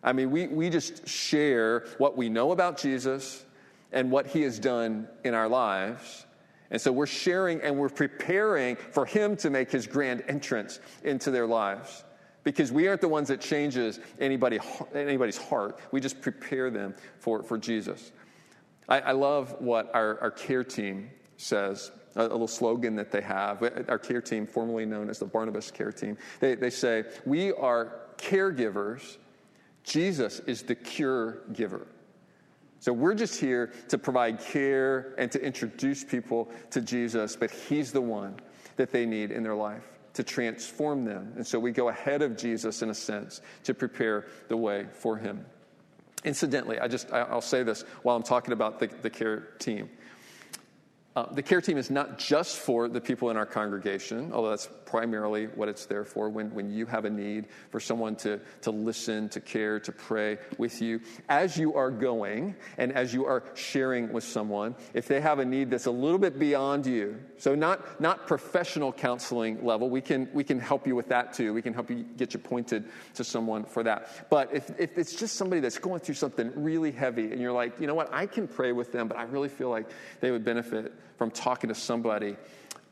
I 0.03 0.13
mean, 0.13 0.31
we, 0.31 0.47
we 0.49 0.69
just 0.69 1.09
share 1.09 1.87
what 1.99 2.17
we 2.17 2.29
know 2.29 2.53
about 2.53 2.77
Jesus 2.79 3.45
and 3.93 4.11
what 4.11 4.27
he 4.27 4.43
has 4.43 4.59
done 4.59 5.09
in 5.25 5.35
our 5.35 5.49
lives. 5.49 6.27
And 6.71 6.81
so 6.81 6.93
we're 6.93 7.07
sharing 7.07 7.61
and 7.63 7.77
we're 7.77 7.89
preparing 7.89 8.77
for 8.77 9.05
him 9.05 9.37
to 9.39 9.51
make 9.51 9.71
his 9.71 9.87
grand 9.87 10.23
entrance 10.29 10.81
into 11.03 11.31
their 11.31 11.47
lives. 11.47 12.05
Because 12.43 12.73
we 12.73 12.89
aren't 12.89 13.03
the 13.03 13.09
ones 13.09 13.29
that 13.29 13.41
changes 13.41 14.01
anybody, 14.19 14.59
anybody's 14.95 15.37
heart. 15.37 15.79
We 15.93 16.01
just 16.01 16.21
prepare 16.23 16.71
them 16.71 16.95
for, 17.19 17.43
for 17.43 17.59
Jesus. 17.59 18.13
I, 18.89 19.01
I 19.01 19.13
love 19.13 19.57
what 19.59 19.95
our, 19.95 20.19
our 20.21 20.31
care 20.31 20.65
team 20.65 21.11
says 21.37 21.91
a, 22.17 22.23
little 22.23 22.49
slogan 22.49 22.97
that 22.97 23.11
they 23.11 23.21
have. 23.21 23.63
Our 23.89 23.99
care 23.99 24.21
team, 24.21 24.47
formerly 24.47 24.87
known 24.87 25.11
as 25.11 25.19
the 25.19 25.27
Barnabas 25.27 25.71
Care 25.71 25.93
Team, 25.93 26.17
they, 26.41 26.55
they 26.55 26.71
say, 26.71 27.05
We 27.25 27.53
are 27.53 28.01
caregivers. 28.17 29.17
Jesus 29.83 30.41
is 30.41 30.63
the 30.63 30.75
cure 30.75 31.41
giver. 31.53 31.87
So 32.81 32.95
we're 32.95 33.15
just 33.15 33.39
here 33.39 33.73
to 33.89 33.99
provide 33.99 34.41
care 34.41 35.15
and 35.19 35.31
to 35.33 35.41
introduce 35.41 36.03
people 36.03 36.51
to 36.71 36.81
Jesus, 36.81 37.37
but 37.37 37.51
He's 37.51 37.93
the 37.93 38.01
one 38.01 38.37
that 38.77 38.91
they 38.91 39.05
need 39.05 39.31
in 39.31 39.43
their 39.43 39.55
life 39.55 39.85
to 40.15 40.25
transform 40.25 41.05
them. 41.05 41.33
And 41.37 41.47
so 41.47 41.61
we 41.61 41.73
go 41.73 41.91
ahead 41.91 42.23
of 42.23 42.37
Jesus 42.37 42.83
in 42.83 42.89
a 42.91 42.95
sense 42.95 43.43
to 43.65 43.75
prepare 43.75 44.27
the 44.49 44.57
way 44.57 44.87
for 44.93 45.19
Him. 45.19 45.45
Incidentally, 46.25 46.81
I 46.81 46.89
just, 46.89 47.13
I'll 47.13 47.41
say 47.41 47.63
this 47.63 47.83
while 48.03 48.17
I'm 48.17 48.23
talking 48.23 48.53
about 48.53 48.79
the, 48.79 48.89
the 49.03 49.11
care 49.11 49.49
team. 49.59 49.91
Uh, 51.17 51.27
the 51.33 51.43
care 51.43 51.61
team 51.61 51.77
is 51.77 51.91
not 51.91 52.19
just 52.19 52.57
for 52.57 52.87
the 52.87 53.01
people 53.01 53.31
in 53.31 53.37
our 53.37 53.47
congregation, 53.47 54.33
although 54.33 54.51
that's 54.51 54.69
primarily 54.87 55.47
what 55.47 55.69
it's 55.69 55.87
there 55.87 56.05
for. 56.05 56.29
When, 56.29 56.55
when 56.55 56.73
you 56.73 56.87
have 56.87 57.05
a 57.05 57.11
need 57.11 57.47
for 57.71 57.81
someone 57.81 58.15
to, 58.17 58.41
to 58.63 58.71
listen, 58.71 59.29
to 59.31 59.41
care, 59.41 59.81
to 59.81 59.91
pray 59.91 60.39
with 60.57 60.81
you, 60.81 61.01
as 61.29 61.57
you 61.57 61.75
are 61.75 61.91
going 61.91 62.55
and 62.79 62.93
as 62.93 63.13
you 63.13 63.25
are 63.25 63.43
sharing 63.55 64.13
with 64.13 64.23
someone, 64.23 64.77
if 64.95 65.09
they 65.09 65.21
have 65.21 65.41
a 65.41 65.45
need 65.45 65.69
that's 65.69 65.87
a 65.87 65.91
little 65.91 66.19
bit 66.19 66.39
beyond 66.39 66.87
you, 66.87 67.19
so 67.39 67.57
not, 67.57 68.01
not 68.01 68.29
professional 68.29 68.93
counseling 68.93 69.65
level, 69.65 69.91
we 69.91 70.01
can, 70.01 70.29
we 70.33 70.45
can 70.45 70.61
help 70.61 70.87
you 70.87 70.95
with 70.95 71.09
that 71.09 71.33
too. 71.33 71.53
We 71.53 71.63
can 71.63 71.75
help 71.75 71.91
you 71.91 72.05
get 72.17 72.35
you 72.35 72.39
pointed 72.39 72.85
to 73.15 73.25
someone 73.25 73.65
for 73.65 73.83
that. 73.83 74.29
But 74.31 74.55
if, 74.55 74.71
if 74.79 74.97
it's 74.97 75.17
just 75.17 75.35
somebody 75.35 75.61
that's 75.61 75.79
going 75.79 76.01
through 76.01 76.15
something 76.15 76.53
really 76.55 76.93
heavy 76.93 77.33
and 77.33 77.41
you're 77.41 77.53
like, 77.53 77.81
you 77.81 77.89
know 77.89 77.95
what, 77.95 78.13
I 78.13 78.27
can 78.27 78.47
pray 78.47 78.71
with 78.71 78.93
them, 78.93 79.09
but 79.09 79.17
I 79.17 79.25
really 79.25 79.49
feel 79.49 79.71
like 79.71 79.89
they 80.21 80.31
would 80.31 80.45
benefit 80.45 80.93
from 81.21 81.31
talking 81.31 81.69
to 81.69 81.75
somebody 81.75 82.35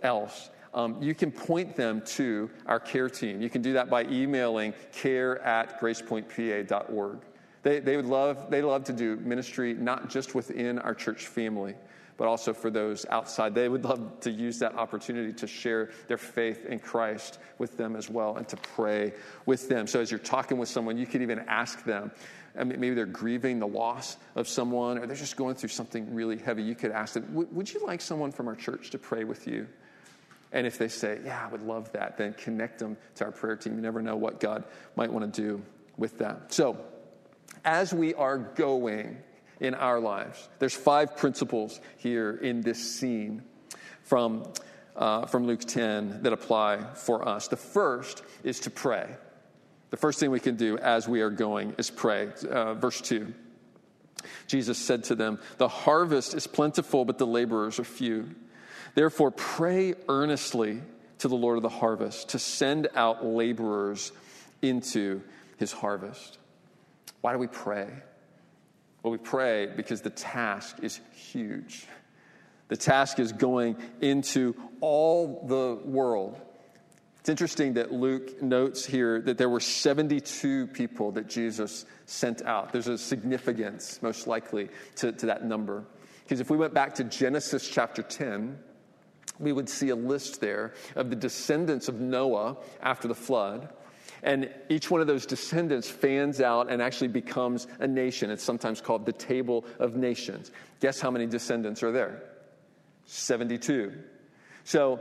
else. 0.02 0.50
Um, 0.74 1.02
you 1.02 1.14
can 1.14 1.32
point 1.32 1.74
them 1.76 2.02
to 2.08 2.50
our 2.66 2.78
care 2.78 3.08
team. 3.08 3.40
You 3.40 3.48
can 3.48 3.62
do 3.62 3.72
that 3.72 3.88
by 3.88 4.04
emailing 4.04 4.74
care 4.92 5.40
at 5.40 5.80
gracepointpa.org. 5.80 7.20
They, 7.62 7.80
they 7.80 7.96
would 7.96 8.04
love, 8.04 8.50
they 8.50 8.60
love 8.60 8.84
to 8.84 8.92
do 8.92 9.16
ministry 9.16 9.72
not 9.72 10.10
just 10.10 10.34
within 10.34 10.78
our 10.78 10.94
church 10.94 11.26
family, 11.26 11.74
but 12.18 12.28
also 12.28 12.52
for 12.52 12.68
those 12.68 13.06
outside. 13.08 13.54
They 13.54 13.70
would 13.70 13.84
love 13.84 14.20
to 14.20 14.30
use 14.30 14.58
that 14.58 14.74
opportunity 14.74 15.32
to 15.32 15.46
share 15.46 15.88
their 16.06 16.18
faith 16.18 16.66
in 16.66 16.80
Christ 16.80 17.38
with 17.56 17.78
them 17.78 17.96
as 17.96 18.10
well 18.10 18.36
and 18.36 18.46
to 18.48 18.58
pray 18.58 19.14
with 19.46 19.70
them. 19.70 19.86
So 19.86 20.00
as 20.00 20.10
you're 20.10 20.20
talking 20.20 20.58
with 20.58 20.68
someone, 20.68 20.98
you 20.98 21.06
could 21.06 21.22
even 21.22 21.38
ask 21.48 21.82
them, 21.82 22.10
I 22.58 22.64
mean, 22.64 22.80
maybe 22.80 22.94
they're 22.94 23.06
grieving 23.06 23.60
the 23.60 23.66
loss 23.66 24.16
of 24.34 24.48
someone 24.48 24.98
or 24.98 25.06
they're 25.06 25.16
just 25.16 25.36
going 25.36 25.54
through 25.54 25.68
something 25.68 26.14
really 26.14 26.38
heavy. 26.38 26.62
You 26.62 26.74
could 26.74 26.90
ask 26.90 27.14
them, 27.14 27.28
Would 27.32 27.72
you 27.72 27.84
like 27.86 28.00
someone 28.00 28.32
from 28.32 28.48
our 28.48 28.56
church 28.56 28.90
to 28.90 28.98
pray 28.98 29.24
with 29.24 29.46
you? 29.46 29.68
And 30.52 30.66
if 30.66 30.78
they 30.78 30.88
say, 30.88 31.20
Yeah, 31.24 31.44
I 31.44 31.50
would 31.50 31.62
love 31.62 31.92
that, 31.92 32.18
then 32.18 32.34
connect 32.34 32.80
them 32.80 32.96
to 33.16 33.26
our 33.26 33.32
prayer 33.32 33.56
team. 33.56 33.76
You 33.76 33.82
never 33.82 34.02
know 34.02 34.16
what 34.16 34.40
God 34.40 34.64
might 34.96 35.12
want 35.12 35.32
to 35.32 35.42
do 35.42 35.62
with 35.96 36.18
that. 36.18 36.52
So, 36.52 36.84
as 37.64 37.92
we 37.92 38.14
are 38.14 38.38
going 38.38 39.18
in 39.60 39.74
our 39.74 40.00
lives, 40.00 40.48
there's 40.58 40.74
five 40.74 41.16
principles 41.16 41.80
here 41.96 42.38
in 42.42 42.60
this 42.60 42.98
scene 42.98 43.42
from, 44.02 44.44
uh, 44.96 45.26
from 45.26 45.46
Luke 45.46 45.60
10 45.60 46.22
that 46.22 46.32
apply 46.32 46.94
for 46.94 47.28
us. 47.28 47.48
The 47.48 47.56
first 47.56 48.22
is 48.42 48.60
to 48.60 48.70
pray. 48.70 49.16
The 49.90 49.96
first 49.96 50.20
thing 50.20 50.30
we 50.30 50.40
can 50.40 50.56
do 50.56 50.78
as 50.78 51.08
we 51.08 51.20
are 51.22 51.30
going 51.30 51.74
is 51.78 51.90
pray. 51.90 52.28
Uh, 52.48 52.74
verse 52.74 53.00
2. 53.00 53.32
Jesus 54.46 54.78
said 54.78 55.04
to 55.04 55.14
them, 55.14 55.38
The 55.58 55.68
harvest 55.68 56.34
is 56.34 56.46
plentiful, 56.46 57.04
but 57.04 57.18
the 57.18 57.26
laborers 57.26 57.78
are 57.78 57.84
few. 57.84 58.34
Therefore, 58.94 59.30
pray 59.30 59.94
earnestly 60.08 60.82
to 61.18 61.28
the 61.28 61.36
Lord 61.36 61.56
of 61.56 61.62
the 61.62 61.68
harvest 61.68 62.30
to 62.30 62.38
send 62.38 62.88
out 62.94 63.24
laborers 63.24 64.12
into 64.62 65.22
his 65.56 65.72
harvest. 65.72 66.38
Why 67.20 67.32
do 67.32 67.38
we 67.38 67.46
pray? 67.46 67.88
Well, 69.02 69.12
we 69.12 69.18
pray 69.18 69.66
because 69.66 70.00
the 70.00 70.10
task 70.10 70.78
is 70.82 71.00
huge. 71.12 71.86
The 72.68 72.76
task 72.76 73.18
is 73.18 73.32
going 73.32 73.76
into 74.00 74.54
all 74.80 75.46
the 75.46 75.80
world 75.88 76.40
it's 77.28 77.42
interesting 77.42 77.74
that 77.74 77.92
Luke 77.92 78.40
notes 78.40 78.86
here 78.86 79.20
that 79.20 79.36
there 79.36 79.50
were 79.50 79.60
72 79.60 80.66
people 80.68 81.12
that 81.12 81.28
Jesus 81.28 81.84
sent 82.06 82.40
out. 82.40 82.72
There's 82.72 82.88
a 82.88 82.96
significance, 82.96 84.00
most 84.00 84.26
likely, 84.26 84.70
to, 84.96 85.12
to 85.12 85.26
that 85.26 85.44
number. 85.44 85.84
Because 86.24 86.40
if 86.40 86.48
we 86.48 86.56
went 86.56 86.72
back 86.72 86.94
to 86.94 87.04
Genesis 87.04 87.68
chapter 87.68 88.02
10, 88.02 88.58
we 89.38 89.52
would 89.52 89.68
see 89.68 89.90
a 89.90 89.94
list 89.94 90.40
there 90.40 90.72
of 90.96 91.10
the 91.10 91.16
descendants 91.16 91.88
of 91.88 92.00
Noah 92.00 92.56
after 92.80 93.08
the 93.08 93.14
flood. 93.14 93.74
And 94.22 94.48
each 94.70 94.90
one 94.90 95.02
of 95.02 95.06
those 95.06 95.26
descendants 95.26 95.90
fans 95.90 96.40
out 96.40 96.70
and 96.70 96.80
actually 96.80 97.08
becomes 97.08 97.66
a 97.78 97.86
nation. 97.86 98.30
It's 98.30 98.42
sometimes 98.42 98.80
called 98.80 99.04
the 99.04 99.12
Table 99.12 99.66
of 99.78 99.96
Nations. 99.96 100.50
Guess 100.80 100.98
how 100.98 101.10
many 101.10 101.26
descendants 101.26 101.82
are 101.82 101.92
there? 101.92 102.22
72. 103.04 103.92
So 104.64 105.00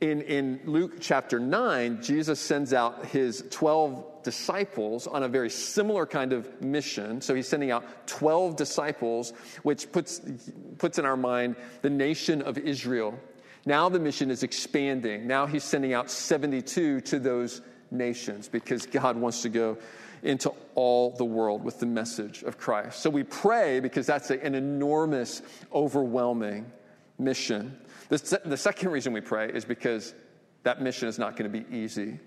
in, 0.00 0.22
in 0.22 0.60
Luke 0.64 0.96
chapter 1.00 1.38
9, 1.38 2.02
Jesus 2.02 2.38
sends 2.38 2.74
out 2.74 3.06
his 3.06 3.44
12 3.50 4.22
disciples 4.22 5.06
on 5.06 5.22
a 5.22 5.28
very 5.28 5.48
similar 5.48 6.04
kind 6.04 6.32
of 6.32 6.60
mission. 6.60 7.20
So 7.20 7.34
he's 7.34 7.48
sending 7.48 7.70
out 7.70 8.06
12 8.06 8.56
disciples, 8.56 9.32
which 9.62 9.90
puts, 9.92 10.20
puts 10.78 10.98
in 10.98 11.06
our 11.06 11.16
mind 11.16 11.56
the 11.80 11.90
nation 11.90 12.42
of 12.42 12.58
Israel. 12.58 13.18
Now 13.64 13.88
the 13.88 13.98
mission 13.98 14.30
is 14.30 14.42
expanding. 14.42 15.26
Now 15.26 15.46
he's 15.46 15.64
sending 15.64 15.94
out 15.94 16.10
72 16.10 17.00
to 17.00 17.18
those 17.18 17.62
nations 17.90 18.48
because 18.48 18.84
God 18.84 19.16
wants 19.16 19.42
to 19.42 19.48
go 19.48 19.78
into 20.22 20.52
all 20.74 21.10
the 21.10 21.24
world 21.24 21.64
with 21.64 21.80
the 21.80 21.86
message 21.86 22.42
of 22.42 22.58
Christ. 22.58 23.00
So 23.00 23.08
we 23.08 23.22
pray 23.22 23.80
because 23.80 24.06
that's 24.06 24.30
an 24.30 24.54
enormous, 24.54 25.40
overwhelming 25.72 26.70
mission. 27.18 27.78
The, 28.08 28.40
the 28.44 28.56
second 28.56 28.90
reason 28.90 29.12
we 29.12 29.20
pray 29.20 29.50
is 29.50 29.64
because 29.64 30.14
that 30.62 30.80
mission 30.80 31.08
is 31.08 31.18
not 31.18 31.36
going 31.36 31.50
to 31.50 31.62
be 31.62 31.76
easy. 31.76 32.18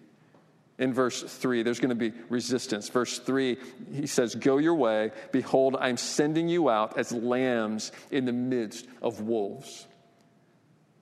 In 0.78 0.94
verse 0.94 1.22
3, 1.22 1.64
there's 1.64 1.80
going 1.80 1.90
to 1.90 1.96
be 1.96 2.14
resistance. 2.30 2.88
Verse 2.88 3.20
3, 3.20 3.58
he 3.94 4.08
says, 4.08 4.34
Go 4.34 4.58
your 4.58 4.76
way. 4.76 5.12
Behold, 5.34 5.76
I'm 5.78 5.98
sending 5.98 6.48
you 6.48 6.70
out 6.70 6.98
as 6.98 7.12
lambs 7.12 7.92
in 8.12 8.24
the 8.24 8.32
midst 8.32 8.88
of 9.02 9.20
wolves. 9.20 9.88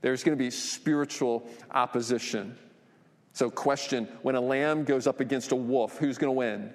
There's 0.02 0.24
going 0.24 0.36
to 0.36 0.44
be 0.44 0.50
spiritual 0.50 1.48
opposition. 1.70 2.58
So, 3.34 3.52
question 3.52 4.08
when 4.24 4.34
a 4.34 4.42
lamb 4.42 4.84
goes 4.84 5.06
up 5.06 5.20
against 5.20 5.52
a 5.52 5.56
wolf, 5.56 5.98
who's 6.00 6.18
going 6.18 6.30
to 6.30 6.38
win? 6.38 6.74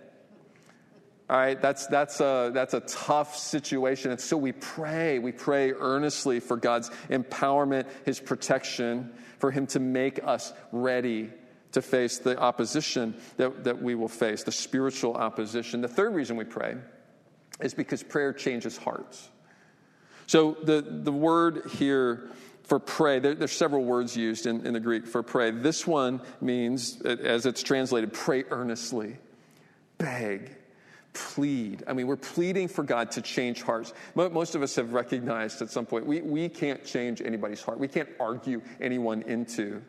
All 1.30 1.38
right, 1.38 1.60
that's, 1.60 1.86
that's, 1.86 2.20
a, 2.20 2.50
that's 2.52 2.74
a 2.74 2.80
tough 2.80 3.36
situation. 3.36 4.10
And 4.10 4.20
so 4.20 4.36
we 4.36 4.52
pray. 4.52 5.18
We 5.18 5.32
pray 5.32 5.72
earnestly 5.72 6.40
for 6.40 6.56
God's 6.56 6.90
empowerment, 7.08 7.86
His 8.04 8.20
protection, 8.20 9.12
for 9.38 9.50
Him 9.50 9.66
to 9.68 9.80
make 9.80 10.22
us 10.22 10.52
ready 10.72 11.30
to 11.72 11.80
face 11.80 12.18
the 12.18 12.38
opposition 12.38 13.14
that, 13.38 13.64
that 13.64 13.80
we 13.80 13.94
will 13.94 14.08
face, 14.08 14.42
the 14.42 14.52
spiritual 14.52 15.14
opposition. 15.14 15.80
The 15.80 15.88
third 15.88 16.14
reason 16.14 16.36
we 16.36 16.44
pray 16.44 16.76
is 17.60 17.72
because 17.72 18.02
prayer 18.02 18.32
changes 18.32 18.76
hearts. 18.76 19.30
So 20.26 20.56
the, 20.62 20.82
the 20.82 21.12
word 21.12 21.70
here 21.78 22.30
for 22.64 22.78
pray, 22.78 23.20
there, 23.20 23.34
there's 23.34 23.52
several 23.52 23.84
words 23.84 24.16
used 24.16 24.46
in, 24.46 24.66
in 24.66 24.74
the 24.74 24.80
Greek 24.80 25.06
for 25.06 25.22
pray. 25.22 25.50
This 25.50 25.86
one 25.86 26.20
means, 26.40 27.00
as 27.02 27.46
it's 27.46 27.62
translated, 27.62 28.12
pray 28.12 28.44
earnestly, 28.50 29.16
beg 29.98 30.56
plead. 31.12 31.84
I 31.86 31.92
mean, 31.92 32.06
we're 32.06 32.16
pleading 32.16 32.68
for 32.68 32.82
God 32.82 33.10
to 33.12 33.22
change 33.22 33.62
hearts. 33.62 33.92
Most 34.14 34.54
of 34.54 34.62
us 34.62 34.74
have 34.76 34.92
recognized 34.92 35.62
at 35.62 35.70
some 35.70 35.86
point 35.86 36.06
we, 36.06 36.20
we 36.20 36.48
can't 36.48 36.84
change 36.84 37.20
anybody's 37.20 37.62
heart. 37.62 37.78
We 37.78 37.88
can't 37.88 38.08
argue 38.18 38.62
anyone 38.80 39.22
into 39.22 39.82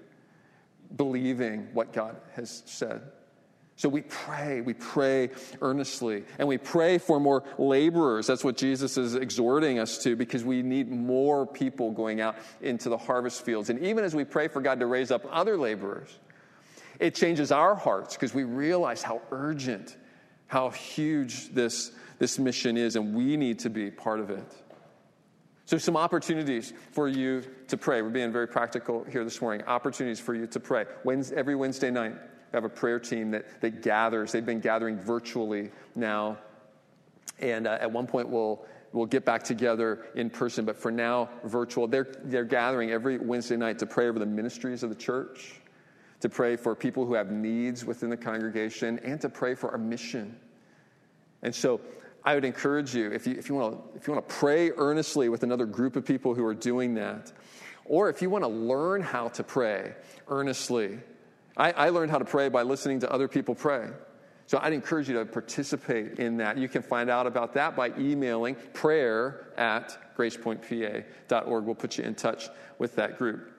believing 0.96 1.70
what 1.74 1.94
God 1.94 2.18
has 2.36 2.64
said. 2.66 3.02
So 3.76 3.90
we 3.90 4.02
pray, 4.02 4.62
we 4.62 4.74
pray 4.74 5.32
earnestly, 5.62 6.26
and 6.38 6.48
we 6.48 6.60
pray 6.60 7.00
for 7.00 7.20
more 7.20 7.44
laborers. 7.58 8.28
That's 8.28 8.44
what 8.44 8.56
Jesus 8.56 8.98
is 8.98 9.16
exhorting 9.16 9.80
us 9.80 9.98
to 10.04 10.16
because 10.16 10.44
we 10.44 10.62
need 10.62 10.92
more 10.92 11.48
people 11.48 11.92
going 11.92 12.22
out 12.22 12.36
into 12.62 12.90
the 12.90 12.98
harvest 12.98 13.44
fields. 13.44 13.72
And 13.72 13.80
even 13.80 14.04
as 14.04 14.14
we 14.14 14.26
pray 14.26 14.48
for 14.48 14.62
God 14.62 14.80
to 14.80 14.86
raise 14.86 15.10
up 15.10 15.26
other 15.32 15.58
laborers, 15.58 16.20
it 17.00 17.16
changes 17.16 17.52
our 17.52 17.74
hearts 17.74 18.14
because 18.14 18.34
we 18.34 18.44
realize 18.44 19.02
how 19.02 19.22
urgent 19.32 19.98
how 20.54 20.70
huge 20.70 21.50
this, 21.50 21.92
this 22.20 22.38
mission 22.38 22.78
is, 22.78 22.96
and 22.96 23.16
we 23.16 23.36
need 23.36 23.58
to 23.58 23.72
be 23.72 23.90
part 23.90 24.20
of 24.20 24.30
it. 24.30 24.46
So, 25.66 25.80
some 25.80 25.98
opportunities 25.98 26.74
for 26.92 27.08
you 27.08 27.44
to 27.70 27.76
pray. 27.76 28.04
We're 28.04 28.10
being 28.10 28.32
very 28.32 28.48
practical 28.48 29.04
here 29.06 29.24
this 29.24 29.42
morning. 29.42 29.66
Opportunities 29.66 30.20
for 30.20 30.36
you 30.36 30.46
to 30.46 30.60
pray. 30.60 30.86
Wednesday, 31.04 31.36
every 31.38 31.56
Wednesday 31.56 31.90
night, 31.90 32.14
we 32.14 32.56
have 32.56 32.66
a 32.66 32.70
prayer 32.70 33.00
team 33.00 33.32
that, 33.32 33.62
that 33.62 33.82
gathers. 33.82 34.32
They've 34.32 34.46
been 34.46 34.60
gathering 34.60 35.00
virtually 35.00 35.72
now. 35.96 36.38
And 37.40 37.66
uh, 37.66 37.80
at 37.82 37.92
one 37.92 38.06
point, 38.06 38.30
we'll, 38.30 38.64
we'll 38.92 39.08
get 39.08 39.26
back 39.26 39.42
together 39.42 40.06
in 40.14 40.30
person, 40.30 40.66
but 40.66 40.78
for 40.78 40.92
now, 40.92 41.32
virtual. 41.46 41.88
They're, 41.88 42.14
they're 42.26 42.46
gathering 42.46 42.92
every 42.92 43.18
Wednesday 43.18 43.58
night 43.58 43.80
to 43.80 43.88
pray 43.88 44.08
over 44.08 44.20
the 44.20 44.28
ministries 44.28 44.84
of 44.84 44.90
the 44.90 44.96
church, 44.96 45.62
to 46.20 46.30
pray 46.30 46.58
for 46.58 46.76
people 46.76 47.08
who 47.08 47.16
have 47.16 47.32
needs 47.32 47.86
within 47.86 48.12
the 48.12 48.18
congregation, 48.18 49.00
and 49.00 49.20
to 49.20 49.30
pray 49.30 49.56
for 49.56 49.72
our 49.72 49.80
mission 49.80 50.38
and 51.44 51.54
so 51.54 51.82
I 52.26 52.36
would 52.36 52.46
encourage 52.46 52.96
you, 52.96 53.12
if 53.12 53.28
you, 53.28 53.36
if 53.38 53.50
you, 53.50 53.56
want, 53.56 53.94
to, 53.94 53.98
if 53.98 54.08
you 54.08 54.14
want 54.14 54.28
to 54.28 54.34
pray 54.34 54.72
earnestly 54.72 55.30
with 55.30 55.44
another 55.44 55.66
group 55.66 55.96
of 55.96 56.06
people 56.06 56.34
who 56.34 56.46
are 56.46 56.56
doing 56.56 56.96
that, 56.96 57.32
or 57.86 58.10
if 58.10 58.22
you 58.22 58.30
want 58.30 58.46
to 58.46 58.50
learn 58.50 59.02
how 59.02 59.28
to 59.30 59.44
pray 59.44 59.94
earnestly, 60.30 61.00
I, 61.58 61.72
I 61.74 61.90
learned 61.90 62.12
how 62.12 62.18
to 62.18 62.26
pray 62.26 62.48
by 62.50 62.64
listening 62.64 63.02
to 63.02 63.12
other 63.12 63.28
people 63.28 63.56
pray. 63.56 63.90
So 64.46 64.60
I'd 64.62 64.74
encourage 64.74 65.10
you 65.10 65.16
to 65.16 65.26
participate 65.26 66.20
in 66.20 66.38
that. 66.38 66.58
You 66.58 66.68
can 66.68 66.82
find 66.82 67.10
out 67.10 67.28
about 67.28 67.54
that 67.54 67.76
by 67.76 67.92
emailing 67.98 68.56
prayer 68.74 69.48
at 69.58 70.16
gracepointpa.org. 70.18 71.66
We'll 71.66 71.76
put 71.76 71.98
you 71.98 72.04
in 72.04 72.16
touch 72.16 72.50
with 72.78 72.96
that 72.96 73.18
group. 73.18 73.50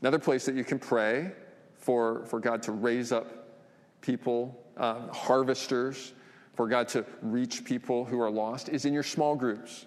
Another 0.00 0.18
place 0.18 0.44
that 0.46 0.54
you 0.54 0.64
can 0.64 0.78
pray 0.78 1.32
for, 1.76 2.24
for 2.26 2.38
God 2.40 2.62
to 2.64 2.72
raise 2.72 3.12
up 3.12 3.48
people, 4.00 4.58
uh, 4.76 5.08
harvesters, 5.08 6.12
for 6.58 6.66
God 6.66 6.88
to 6.88 7.06
reach 7.22 7.64
people 7.64 8.04
who 8.04 8.20
are 8.20 8.32
lost 8.32 8.68
is 8.68 8.84
in 8.84 8.92
your 8.92 9.04
small 9.04 9.36
groups. 9.36 9.86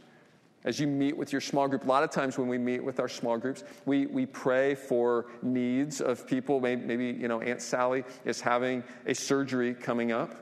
As 0.63 0.79
you 0.79 0.87
meet 0.87 1.17
with 1.17 1.33
your 1.33 1.41
small 1.41 1.67
group, 1.67 1.83
a 1.83 1.87
lot 1.87 2.01
of 2.01 2.11
times 2.11 2.37
when 2.37 2.47
we 2.47 2.57
meet 2.57 2.81
with 2.81 3.01
our 3.01 3.09
small 3.09 3.37
groups, 3.37 3.65
we, 3.85 4.05
we 4.05 4.25
pray 4.25 4.73
for 4.73 5.25
needs 5.41 5.99
of 5.99 6.25
people. 6.25 6.61
Maybe, 6.61 6.81
maybe, 6.81 7.07
you 7.07 7.27
know, 7.27 7.41
Aunt 7.41 7.61
Sally 7.61 8.05
is 8.23 8.39
having 8.39 8.85
a 9.05 9.13
surgery 9.13 9.73
coming 9.73 10.13
up. 10.13 10.33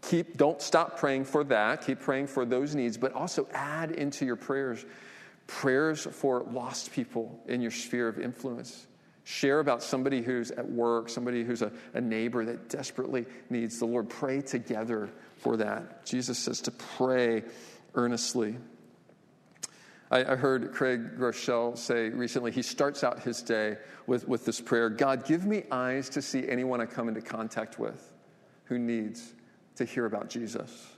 Keep, 0.00 0.38
don't 0.38 0.62
stop 0.62 0.98
praying 0.98 1.26
for 1.26 1.44
that. 1.44 1.84
Keep 1.84 2.00
praying 2.00 2.28
for 2.28 2.46
those 2.46 2.74
needs, 2.74 2.96
but 2.96 3.12
also 3.12 3.46
add 3.52 3.90
into 3.90 4.24
your 4.24 4.36
prayers 4.36 4.86
prayers 5.46 6.06
for 6.10 6.44
lost 6.52 6.90
people 6.90 7.38
in 7.48 7.60
your 7.60 7.70
sphere 7.70 8.08
of 8.08 8.18
influence. 8.18 8.86
Share 9.24 9.60
about 9.60 9.82
somebody 9.82 10.22
who's 10.22 10.50
at 10.52 10.68
work, 10.68 11.10
somebody 11.10 11.44
who's 11.44 11.60
a, 11.60 11.70
a 11.92 12.00
neighbor 12.00 12.46
that 12.46 12.70
desperately 12.70 13.26
needs 13.50 13.78
the 13.78 13.84
Lord. 13.84 14.08
Pray 14.08 14.40
together 14.40 15.10
for 15.40 15.56
that. 15.56 16.04
Jesus 16.04 16.38
says 16.38 16.60
to 16.62 16.70
pray 16.70 17.42
earnestly. 17.94 18.56
I, 20.10 20.32
I 20.32 20.36
heard 20.36 20.72
Craig 20.72 21.18
Groeschel 21.18 21.76
say 21.76 22.10
recently, 22.10 22.50
he 22.50 22.62
starts 22.62 23.04
out 23.04 23.20
his 23.20 23.42
day 23.42 23.76
with, 24.06 24.26
with 24.28 24.44
this 24.44 24.60
prayer 24.60 24.90
God, 24.90 25.24
give 25.24 25.44
me 25.44 25.64
eyes 25.70 26.08
to 26.10 26.22
see 26.22 26.48
anyone 26.48 26.80
I 26.80 26.86
come 26.86 27.08
into 27.08 27.20
contact 27.20 27.78
with 27.78 28.12
who 28.64 28.78
needs 28.78 29.32
to 29.76 29.84
hear 29.84 30.06
about 30.06 30.28
Jesus. 30.28 30.88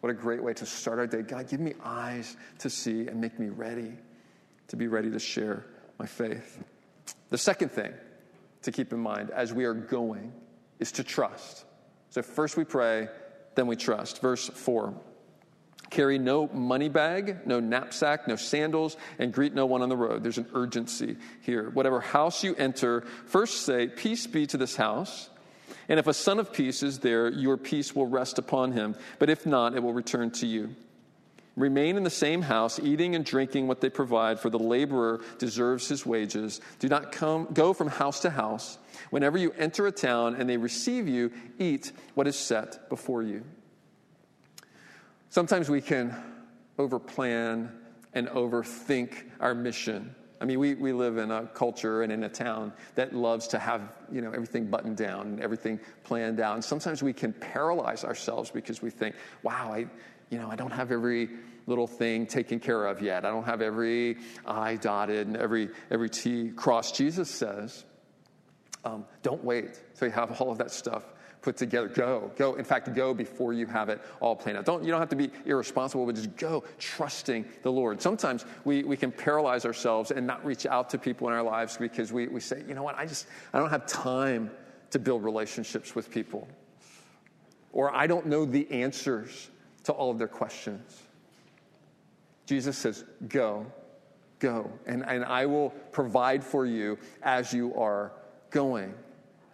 What 0.00 0.10
a 0.10 0.14
great 0.14 0.42
way 0.42 0.52
to 0.54 0.66
start 0.66 0.98
our 0.98 1.06
day. 1.06 1.22
God, 1.22 1.48
give 1.48 1.60
me 1.60 1.74
eyes 1.84 2.36
to 2.58 2.70
see 2.70 3.06
and 3.06 3.20
make 3.20 3.38
me 3.38 3.48
ready 3.48 3.92
to 4.68 4.76
be 4.76 4.88
ready 4.88 5.10
to 5.10 5.18
share 5.18 5.66
my 5.98 6.06
faith. 6.06 6.62
The 7.30 7.38
second 7.38 7.70
thing 7.70 7.92
to 8.62 8.72
keep 8.72 8.92
in 8.92 8.98
mind 8.98 9.30
as 9.30 9.52
we 9.52 9.64
are 9.64 9.74
going 9.74 10.32
is 10.80 10.92
to 10.92 11.04
trust. 11.04 11.64
So, 12.10 12.22
first 12.22 12.56
we 12.56 12.64
pray, 12.64 13.08
then 13.54 13.66
we 13.66 13.76
trust. 13.76 14.20
Verse 14.20 14.48
4 14.48 14.94
Carry 15.90 16.18
no 16.18 16.48
money 16.48 16.88
bag, 16.88 17.46
no 17.46 17.60
knapsack, 17.60 18.26
no 18.26 18.36
sandals, 18.36 18.96
and 19.18 19.30
greet 19.30 19.52
no 19.52 19.66
one 19.66 19.82
on 19.82 19.90
the 19.90 19.96
road. 19.96 20.22
There's 20.22 20.38
an 20.38 20.48
urgency 20.54 21.18
here. 21.42 21.68
Whatever 21.68 22.00
house 22.00 22.42
you 22.42 22.54
enter, 22.54 23.02
first 23.26 23.66
say, 23.66 23.88
Peace 23.88 24.26
be 24.26 24.46
to 24.46 24.56
this 24.56 24.74
house. 24.74 25.28
And 25.90 25.98
if 25.98 26.06
a 26.06 26.14
son 26.14 26.38
of 26.38 26.52
peace 26.52 26.82
is 26.82 27.00
there, 27.00 27.28
your 27.28 27.58
peace 27.58 27.94
will 27.94 28.06
rest 28.06 28.38
upon 28.38 28.72
him. 28.72 28.94
But 29.18 29.28
if 29.28 29.44
not, 29.44 29.74
it 29.74 29.82
will 29.82 29.92
return 29.92 30.30
to 30.30 30.46
you. 30.46 30.74
Remain 31.56 31.98
in 31.98 32.02
the 32.02 32.10
same 32.10 32.40
house, 32.40 32.80
eating 32.80 33.14
and 33.14 33.24
drinking 33.24 33.68
what 33.68 33.82
they 33.82 33.90
provide, 33.90 34.40
for 34.40 34.48
the 34.48 34.58
laborer 34.58 35.20
deserves 35.36 35.88
his 35.88 36.06
wages. 36.06 36.62
Do 36.78 36.88
not 36.88 37.12
come, 37.12 37.48
go 37.52 37.74
from 37.74 37.88
house 37.88 38.20
to 38.20 38.30
house. 38.30 38.78
Whenever 39.12 39.36
you 39.36 39.52
enter 39.58 39.86
a 39.86 39.92
town 39.92 40.36
and 40.36 40.48
they 40.48 40.56
receive 40.56 41.06
you, 41.06 41.30
eat 41.58 41.92
what 42.14 42.26
is 42.26 42.34
set 42.34 42.88
before 42.88 43.22
you. 43.22 43.44
Sometimes 45.28 45.68
we 45.68 45.82
can 45.82 46.16
overplan 46.78 47.70
and 48.14 48.26
overthink 48.28 49.12
our 49.38 49.54
mission. 49.54 50.14
I 50.40 50.46
mean, 50.46 50.58
we, 50.58 50.72
we 50.72 50.94
live 50.94 51.18
in 51.18 51.30
a 51.30 51.46
culture 51.48 52.00
and 52.02 52.10
in 52.10 52.24
a 52.24 52.28
town 52.30 52.72
that 52.94 53.14
loves 53.14 53.48
to 53.48 53.58
have, 53.58 53.82
you 54.10 54.22
know, 54.22 54.30
everything 54.30 54.68
buttoned 54.68 54.96
down 54.96 55.26
and 55.26 55.40
everything 55.42 55.78
planned 56.04 56.40
out. 56.40 56.54
And 56.54 56.64
sometimes 56.64 57.02
we 57.02 57.12
can 57.12 57.34
paralyze 57.34 58.04
ourselves 58.04 58.50
because 58.50 58.80
we 58.80 58.88
think, 58.88 59.14
wow, 59.42 59.74
I, 59.74 59.88
you 60.30 60.38
know, 60.38 60.50
I 60.50 60.56
don't 60.56 60.72
have 60.72 60.90
every 60.90 61.28
little 61.66 61.86
thing 61.86 62.26
taken 62.26 62.58
care 62.58 62.86
of 62.86 63.02
yet. 63.02 63.26
I 63.26 63.28
don't 63.30 63.44
have 63.44 63.60
every 63.60 64.16
I 64.46 64.76
dotted 64.76 65.26
and 65.26 65.36
every, 65.36 65.68
every 65.90 66.08
T 66.08 66.48
crossed. 66.56 66.94
Jesus 66.94 67.28
says, 67.28 67.84
um, 68.84 69.04
don't 69.22 69.42
wait 69.44 69.80
till 69.94 70.08
you 70.08 70.14
have 70.14 70.40
all 70.40 70.50
of 70.50 70.58
that 70.58 70.70
stuff 70.70 71.04
put 71.42 71.56
together. 71.56 71.88
Go, 71.88 72.30
go. 72.36 72.54
In 72.54 72.64
fact, 72.64 72.94
go 72.94 73.12
before 73.12 73.52
you 73.52 73.66
have 73.66 73.88
it 73.88 74.00
all 74.20 74.34
planned 74.34 74.58
out. 74.58 74.64
Don't, 74.64 74.84
you 74.84 74.90
don't 74.90 75.00
have 75.00 75.08
to 75.10 75.16
be 75.16 75.30
irresponsible, 75.44 76.06
but 76.06 76.14
just 76.14 76.34
go 76.36 76.64
trusting 76.78 77.44
the 77.62 77.70
Lord. 77.70 78.00
Sometimes 78.00 78.44
we, 78.64 78.84
we 78.84 78.96
can 78.96 79.12
paralyze 79.12 79.66
ourselves 79.66 80.12
and 80.12 80.26
not 80.26 80.44
reach 80.44 80.66
out 80.66 80.88
to 80.90 80.98
people 80.98 81.28
in 81.28 81.34
our 81.34 81.42
lives 81.42 81.76
because 81.76 82.12
we, 82.12 82.28
we 82.28 82.40
say, 82.40 82.62
you 82.66 82.74
know 82.74 82.82
what, 82.82 82.96
I 82.96 83.06
just, 83.06 83.26
I 83.52 83.58
don't 83.58 83.70
have 83.70 83.86
time 83.86 84.50
to 84.90 84.98
build 84.98 85.24
relationships 85.24 85.94
with 85.94 86.10
people. 86.10 86.48
Or 87.72 87.94
I 87.94 88.06
don't 88.06 88.26
know 88.26 88.44
the 88.44 88.70
answers 88.70 89.50
to 89.84 89.92
all 89.92 90.10
of 90.10 90.18
their 90.18 90.28
questions. 90.28 91.02
Jesus 92.46 92.76
says, 92.78 93.04
go, 93.28 93.66
go, 94.38 94.70
and, 94.86 95.04
and 95.06 95.24
I 95.24 95.46
will 95.46 95.70
provide 95.90 96.44
for 96.44 96.66
you 96.66 96.98
as 97.22 97.52
you 97.52 97.74
are 97.74 98.12
going. 98.52 98.94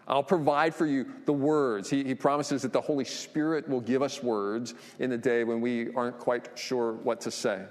I'll 0.06 0.22
provide 0.22 0.74
for 0.74 0.86
you 0.86 1.06
the 1.26 1.32
words. 1.32 1.90
He, 1.90 2.02
he, 2.02 2.14
promises 2.14 2.62
that 2.62 2.72
the 2.72 2.80
Holy 2.80 3.04
Spirit 3.04 3.68
will 3.68 3.82
give 3.82 4.02
us 4.02 4.22
words 4.22 4.74
in 4.98 5.10
the 5.10 5.18
day 5.18 5.44
when 5.44 5.60
we 5.60 5.92
aren't 5.94 6.18
quite 6.18 6.58
sure 6.58 6.94
what 6.94 7.20
to 7.22 7.30
say. 7.30 7.64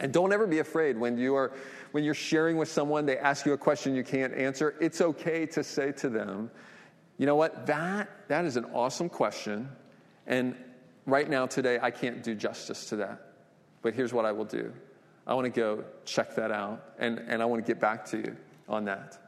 And 0.00 0.12
don't 0.12 0.32
ever 0.32 0.46
be 0.46 0.58
afraid 0.58 0.98
when 0.98 1.16
you 1.16 1.34
are 1.34 1.52
when 1.92 2.04
you're 2.04 2.14
sharing 2.14 2.58
with 2.58 2.70
someone, 2.70 3.06
they 3.06 3.16
ask 3.16 3.46
you 3.46 3.54
a 3.54 3.58
question 3.58 3.94
you 3.94 4.04
can't 4.04 4.34
answer. 4.34 4.74
It's 4.78 5.00
okay 5.00 5.46
to 5.46 5.64
say 5.64 5.90
to 5.92 6.10
them, 6.10 6.50
you 7.16 7.24
know 7.24 7.34
what, 7.34 7.66
that 7.66 8.10
that 8.28 8.44
is 8.44 8.56
an 8.56 8.66
awesome 8.74 9.08
question. 9.08 9.68
And 10.26 10.54
right 11.06 11.28
now, 11.28 11.46
today, 11.46 11.78
I 11.80 11.90
can't 11.90 12.22
do 12.22 12.34
justice 12.34 12.86
to 12.90 12.96
that. 12.96 13.20
But 13.80 13.94
here's 13.94 14.12
what 14.12 14.26
I 14.26 14.32
will 14.32 14.44
do. 14.44 14.72
I 15.26 15.34
want 15.34 15.46
to 15.46 15.50
go 15.50 15.84
check 16.04 16.34
that 16.36 16.50
out 16.50 16.94
and, 16.98 17.18
and 17.18 17.42
I 17.42 17.46
want 17.46 17.64
to 17.64 17.66
get 17.66 17.80
back 17.80 18.04
to 18.06 18.18
you 18.18 18.36
on 18.68 18.84
that. 18.86 19.18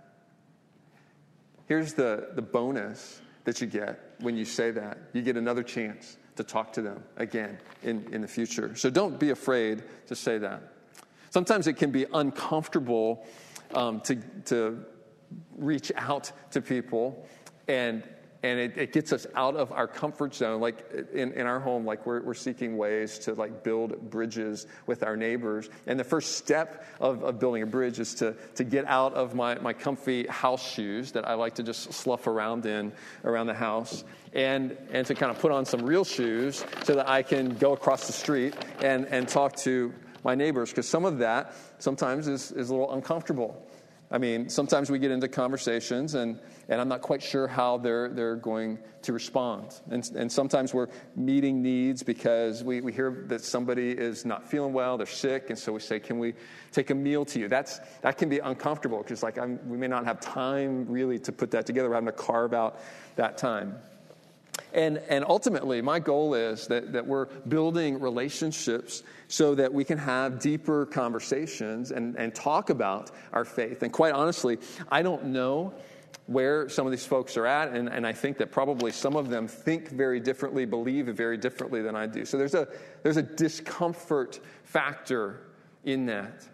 Here's 1.70 1.94
the, 1.94 2.30
the 2.34 2.42
bonus 2.42 3.20
that 3.44 3.60
you 3.60 3.68
get 3.68 4.16
when 4.18 4.36
you 4.36 4.44
say 4.44 4.72
that 4.72 4.98
you 5.12 5.22
get 5.22 5.36
another 5.36 5.62
chance 5.62 6.16
to 6.34 6.42
talk 6.42 6.72
to 6.72 6.82
them 6.82 7.04
again 7.16 7.58
in, 7.84 8.12
in 8.12 8.22
the 8.22 8.26
future. 8.26 8.74
So 8.74 8.90
don't 8.90 9.20
be 9.20 9.30
afraid 9.30 9.84
to 10.08 10.16
say 10.16 10.38
that. 10.38 10.62
Sometimes 11.30 11.68
it 11.68 11.74
can 11.74 11.92
be 11.92 12.06
uncomfortable 12.12 13.24
um, 13.72 14.00
to, 14.00 14.16
to 14.46 14.84
reach 15.56 15.92
out 15.94 16.32
to 16.50 16.60
people 16.60 17.24
and 17.68 18.02
and 18.42 18.58
it, 18.58 18.78
it, 18.78 18.92
gets 18.92 19.12
us 19.12 19.26
out 19.34 19.54
of 19.54 19.70
our 19.72 19.86
comfort 19.86 20.34
zone 20.34 20.60
like 20.60 20.90
in, 21.12 21.32
in 21.32 21.46
our 21.46 21.60
home 21.60 21.84
like 21.84 22.06
we're, 22.06 22.22
we're 22.22 22.34
seeking 22.34 22.76
ways 22.78 23.18
to 23.18 23.34
like 23.34 23.62
build 23.62 24.10
bridges 24.10 24.66
with 24.86 25.02
our 25.02 25.16
neighbors. 25.16 25.68
And 25.86 26.00
the 26.00 26.04
first 26.04 26.36
step 26.36 26.86
of, 27.00 27.22
of 27.22 27.38
building 27.38 27.62
a 27.62 27.66
bridge 27.66 28.00
is 28.00 28.14
to, 28.16 28.34
to 28.54 28.64
get 28.64 28.86
out 28.86 29.14
of 29.14 29.34
my, 29.34 29.56
my 29.56 29.72
comfy 29.72 30.26
house 30.26 30.66
shoes 30.72 31.12
that 31.12 31.26
i 31.28 31.34
like 31.34 31.54
to 31.54 31.62
just 31.62 31.92
slough 31.92 32.26
around 32.26 32.66
in 32.66 32.92
around 33.24 33.46
the 33.46 33.54
house 33.54 34.04
and, 34.32 34.76
and 34.92 35.06
to 35.06 35.14
kind 35.14 35.30
of 35.30 35.38
put 35.38 35.52
on 35.52 35.64
some 35.64 35.82
real 35.82 36.04
shoes 36.04 36.64
so 36.84 36.94
that 36.94 37.08
i 37.08 37.22
can 37.22 37.54
go 37.56 37.72
across 37.72 38.06
the 38.06 38.12
street 38.12 38.54
and, 38.82 39.06
and 39.06 39.28
talk 39.28 39.56
to 39.56 39.92
my 40.24 40.34
neighbors 40.34 40.70
because 40.70 40.88
some 40.88 41.04
of 41.04 41.18
that 41.18 41.54
sometimes 41.78 42.28
is, 42.28 42.52
is 42.52 42.70
a 42.70 42.74
little 42.74 42.92
uncomfortable 42.92 43.66
I 44.12 44.18
mean, 44.18 44.48
sometimes 44.48 44.90
we 44.90 44.98
get 44.98 45.12
into 45.12 45.28
conversations 45.28 46.14
and, 46.14 46.40
and 46.68 46.80
I'm 46.80 46.88
not 46.88 47.00
quite 47.00 47.22
sure 47.22 47.46
how 47.46 47.78
they're, 47.78 48.08
they're 48.08 48.34
going 48.34 48.80
to 49.02 49.12
respond. 49.12 49.80
And, 49.88 50.08
and 50.16 50.30
sometimes 50.30 50.74
we're 50.74 50.88
meeting 51.14 51.62
needs 51.62 52.02
because 52.02 52.64
we, 52.64 52.80
we 52.80 52.92
hear 52.92 53.24
that 53.28 53.42
somebody 53.42 53.90
is 53.90 54.24
not 54.24 54.48
feeling 54.48 54.72
well, 54.72 54.96
they're 54.98 55.06
sick, 55.06 55.50
and 55.50 55.58
so 55.58 55.72
we 55.72 55.80
say, 55.80 56.00
Can 56.00 56.18
we 56.18 56.34
take 56.72 56.90
a 56.90 56.94
meal 56.94 57.24
to 57.26 57.38
you? 57.38 57.48
That's, 57.48 57.80
that 58.02 58.18
can 58.18 58.28
be 58.28 58.40
uncomfortable 58.40 58.98
because, 58.98 59.22
like, 59.22 59.38
I'm, 59.38 59.58
we 59.68 59.76
may 59.76 59.88
not 59.88 60.04
have 60.04 60.20
time 60.20 60.86
really 60.88 61.18
to 61.20 61.32
put 61.32 61.50
that 61.52 61.66
together. 61.66 61.88
We're 61.88 61.94
having 61.94 62.06
to 62.08 62.12
carve 62.12 62.52
out 62.52 62.80
that 63.16 63.38
time. 63.38 63.76
And, 64.72 64.98
and 65.08 65.24
ultimately, 65.26 65.82
my 65.82 65.98
goal 65.98 66.34
is 66.34 66.66
that, 66.68 66.92
that 66.92 67.06
we're 67.06 67.26
building 67.26 68.00
relationships 68.00 69.02
so 69.28 69.54
that 69.54 69.72
we 69.72 69.84
can 69.84 69.98
have 69.98 70.38
deeper 70.38 70.86
conversations 70.86 71.90
and, 71.90 72.16
and 72.16 72.34
talk 72.34 72.70
about 72.70 73.10
our 73.32 73.44
faith. 73.44 73.82
And 73.82 73.92
quite 73.92 74.12
honestly, 74.12 74.58
I 74.90 75.02
don't 75.02 75.26
know 75.26 75.74
where 76.26 76.68
some 76.68 76.86
of 76.86 76.92
these 76.92 77.04
folks 77.04 77.36
are 77.36 77.46
at, 77.46 77.72
and, 77.72 77.88
and 77.88 78.06
I 78.06 78.12
think 78.12 78.38
that 78.38 78.52
probably 78.52 78.92
some 78.92 79.16
of 79.16 79.30
them 79.30 79.48
think 79.48 79.88
very 79.88 80.20
differently, 80.20 80.64
believe 80.64 81.06
very 81.06 81.36
differently 81.36 81.82
than 81.82 81.96
I 81.96 82.06
do. 82.06 82.24
So 82.24 82.38
there's 82.38 82.54
a, 82.54 82.68
there's 83.02 83.16
a 83.16 83.22
discomfort 83.22 84.38
factor 84.62 85.40
in 85.84 86.06
that. 86.06 86.46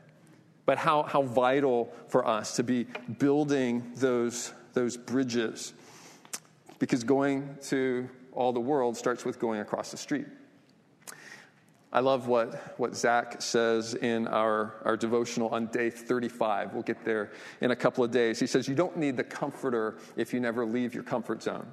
But 0.64 0.78
how, 0.78 1.02
how 1.02 1.22
vital 1.22 1.92
for 2.08 2.26
us 2.26 2.56
to 2.56 2.62
be 2.62 2.86
building 3.18 3.92
those, 3.96 4.52
those 4.72 4.96
bridges 4.96 5.74
because 6.78 7.04
going 7.04 7.56
to 7.68 8.08
all 8.32 8.52
the 8.52 8.60
world 8.60 8.96
starts 8.96 9.24
with 9.24 9.38
going 9.38 9.60
across 9.60 9.90
the 9.90 9.96
street. 9.96 10.26
I 11.92 12.00
love 12.00 12.28
what, 12.28 12.78
what 12.78 12.94
Zach 12.94 13.40
says 13.40 13.94
in 13.94 14.28
our, 14.28 14.74
our 14.84 14.96
devotional 14.96 15.48
on 15.48 15.66
day 15.68 15.88
35. 15.88 16.74
We'll 16.74 16.82
get 16.82 17.04
there 17.04 17.32
in 17.62 17.70
a 17.70 17.76
couple 17.76 18.04
of 18.04 18.10
days. 18.10 18.38
He 18.38 18.46
says, 18.46 18.68
You 18.68 18.74
don't 18.74 18.98
need 18.98 19.16
the 19.16 19.24
comforter 19.24 19.96
if 20.16 20.34
you 20.34 20.40
never 20.40 20.66
leave 20.66 20.92
your 20.92 21.04
comfort 21.04 21.42
zone. 21.42 21.66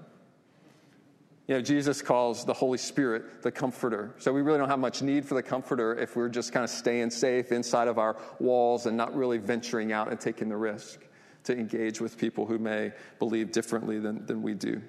You 1.48 1.56
know, 1.56 1.62
Jesus 1.62 2.02
calls 2.02 2.46
the 2.46 2.54
Holy 2.54 2.78
Spirit 2.78 3.42
the 3.44 3.52
comforter. 3.52 4.16
So 4.18 4.32
we 4.32 4.42
really 4.42 4.60
don't 4.60 4.70
have 4.70 4.80
much 4.80 5.02
need 5.02 5.26
for 5.26 5.36
the 5.36 5.44
comforter 5.44 5.94
if 6.00 6.16
we're 6.16 6.30
just 6.30 6.54
kind 6.54 6.64
of 6.64 6.70
staying 6.70 7.10
safe 7.10 7.52
inside 7.52 7.90
of 7.90 7.98
our 7.98 8.16
walls 8.40 8.86
and 8.86 8.96
not 8.96 9.14
really 9.14 9.40
venturing 9.40 9.92
out 9.92 10.10
and 10.10 10.18
taking 10.18 10.48
the 10.48 10.56
risk 10.56 11.02
to 11.44 11.54
engage 11.54 12.00
with 12.00 12.18
people 12.18 12.46
who 12.46 12.58
may 12.58 12.94
believe 13.20 13.52
differently 13.52 14.00
than, 14.00 14.26
than 14.26 14.42
we 14.42 14.54
do. 14.54 14.82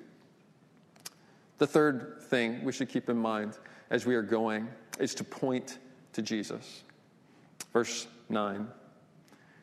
The 1.58 1.66
third 1.66 2.22
thing 2.22 2.64
we 2.64 2.72
should 2.72 2.88
keep 2.88 3.08
in 3.08 3.16
mind 3.16 3.58
as 3.90 4.06
we 4.06 4.14
are 4.14 4.22
going 4.22 4.68
is 4.98 5.14
to 5.16 5.24
point 5.24 5.78
to 6.12 6.22
Jesus. 6.22 6.82
Verse 7.72 8.06
9 8.28 8.68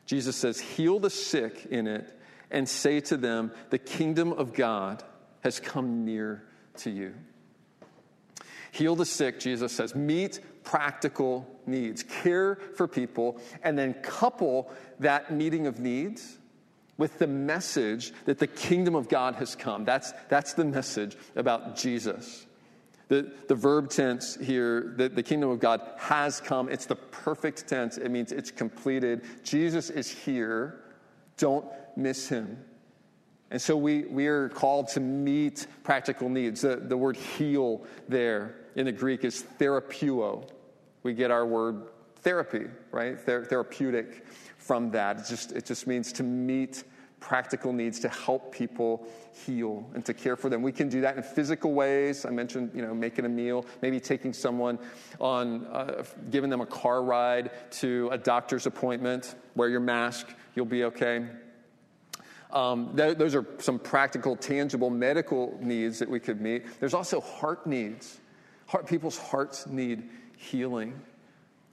Jesus 0.04 0.36
says, 0.36 0.60
Heal 0.60 0.98
the 0.98 1.10
sick 1.10 1.66
in 1.70 1.86
it 1.86 2.18
and 2.50 2.68
say 2.68 3.00
to 3.00 3.16
them, 3.16 3.52
The 3.70 3.78
kingdom 3.78 4.32
of 4.32 4.52
God 4.52 5.02
has 5.40 5.60
come 5.60 6.04
near 6.04 6.44
to 6.78 6.90
you. 6.90 7.14
Heal 8.72 8.96
the 8.96 9.06
sick, 9.06 9.38
Jesus 9.38 9.72
says. 9.72 9.94
Meet 9.94 10.40
practical 10.64 11.46
needs. 11.66 12.02
Care 12.02 12.56
for 12.74 12.88
people, 12.88 13.40
and 13.62 13.78
then 13.78 13.94
couple 13.94 14.70
that 15.00 15.32
meeting 15.32 15.66
of 15.66 15.78
needs 15.78 16.38
with 16.98 17.18
the 17.18 17.26
message 17.26 18.12
that 18.26 18.38
the 18.38 18.46
kingdom 18.46 18.94
of 18.94 19.08
God 19.08 19.34
has 19.36 19.56
come. 19.56 19.84
That's, 19.84 20.12
that's 20.28 20.54
the 20.54 20.64
message 20.64 21.16
about 21.36 21.76
Jesus. 21.76 22.46
The, 23.08 23.30
the 23.48 23.54
verb 23.54 23.90
tense 23.90 24.36
here, 24.36 24.94
the, 24.96 25.08
the 25.08 25.22
kingdom 25.22 25.50
of 25.50 25.60
God 25.60 25.82
has 25.98 26.40
come. 26.40 26.68
It's 26.68 26.86
the 26.86 26.96
perfect 26.96 27.68
tense. 27.68 27.98
It 27.98 28.10
means 28.10 28.32
it's 28.32 28.50
completed. 28.50 29.22
Jesus 29.44 29.90
is 29.90 30.08
here. 30.08 30.80
Don't 31.36 31.66
miss 31.96 32.28
him. 32.28 32.64
And 33.50 33.60
so 33.60 33.76
we, 33.76 34.04
we 34.04 34.28
are 34.28 34.48
called 34.48 34.88
to 34.88 35.00
meet 35.00 35.66
practical 35.82 36.30
needs. 36.30 36.62
The, 36.62 36.76
the 36.76 36.96
word 36.96 37.16
heal 37.16 37.84
there 38.08 38.54
in 38.76 38.86
the 38.86 38.92
Greek 38.92 39.24
is 39.24 39.44
therapeuo. 39.58 40.48
We 41.02 41.12
get 41.12 41.30
our 41.30 41.44
word 41.44 41.82
therapy, 42.22 42.64
right? 42.92 43.20
Ther- 43.20 43.44
therapeutic 43.44 44.24
from 44.62 44.90
that. 44.92 45.18
It 45.18 45.26
just, 45.28 45.52
it 45.52 45.66
just 45.66 45.86
means 45.86 46.12
to 46.12 46.22
meet 46.22 46.84
practical 47.20 47.72
needs, 47.72 48.00
to 48.00 48.08
help 48.08 48.52
people 48.52 49.06
heal 49.32 49.88
and 49.94 50.04
to 50.04 50.12
care 50.12 50.36
for 50.36 50.48
them. 50.48 50.60
We 50.60 50.72
can 50.72 50.88
do 50.88 51.00
that 51.02 51.16
in 51.16 51.22
physical 51.22 51.72
ways. 51.72 52.26
I 52.26 52.30
mentioned, 52.30 52.72
you 52.74 52.82
know, 52.82 52.94
making 52.94 53.24
a 53.24 53.28
meal, 53.28 53.64
maybe 53.80 54.00
taking 54.00 54.32
someone 54.32 54.78
on, 55.20 55.66
uh, 55.66 56.04
giving 56.30 56.50
them 56.50 56.60
a 56.60 56.66
car 56.66 57.02
ride 57.02 57.50
to 57.72 58.08
a 58.12 58.18
doctor's 58.18 58.66
appointment. 58.66 59.36
Wear 59.54 59.68
your 59.68 59.80
mask, 59.80 60.34
you'll 60.54 60.66
be 60.66 60.84
okay. 60.84 61.26
Um, 62.50 62.94
th- 62.96 63.16
those 63.16 63.34
are 63.34 63.46
some 63.58 63.78
practical, 63.78 64.36
tangible 64.36 64.90
medical 64.90 65.56
needs 65.60 65.98
that 66.00 66.08
we 66.08 66.20
could 66.20 66.40
meet. 66.40 66.64
There's 66.80 66.94
also 66.94 67.20
heart 67.20 67.66
needs. 67.66 68.20
Heart, 68.66 68.86
people's 68.86 69.18
hearts 69.18 69.66
need 69.66 70.10
healing. 70.36 71.00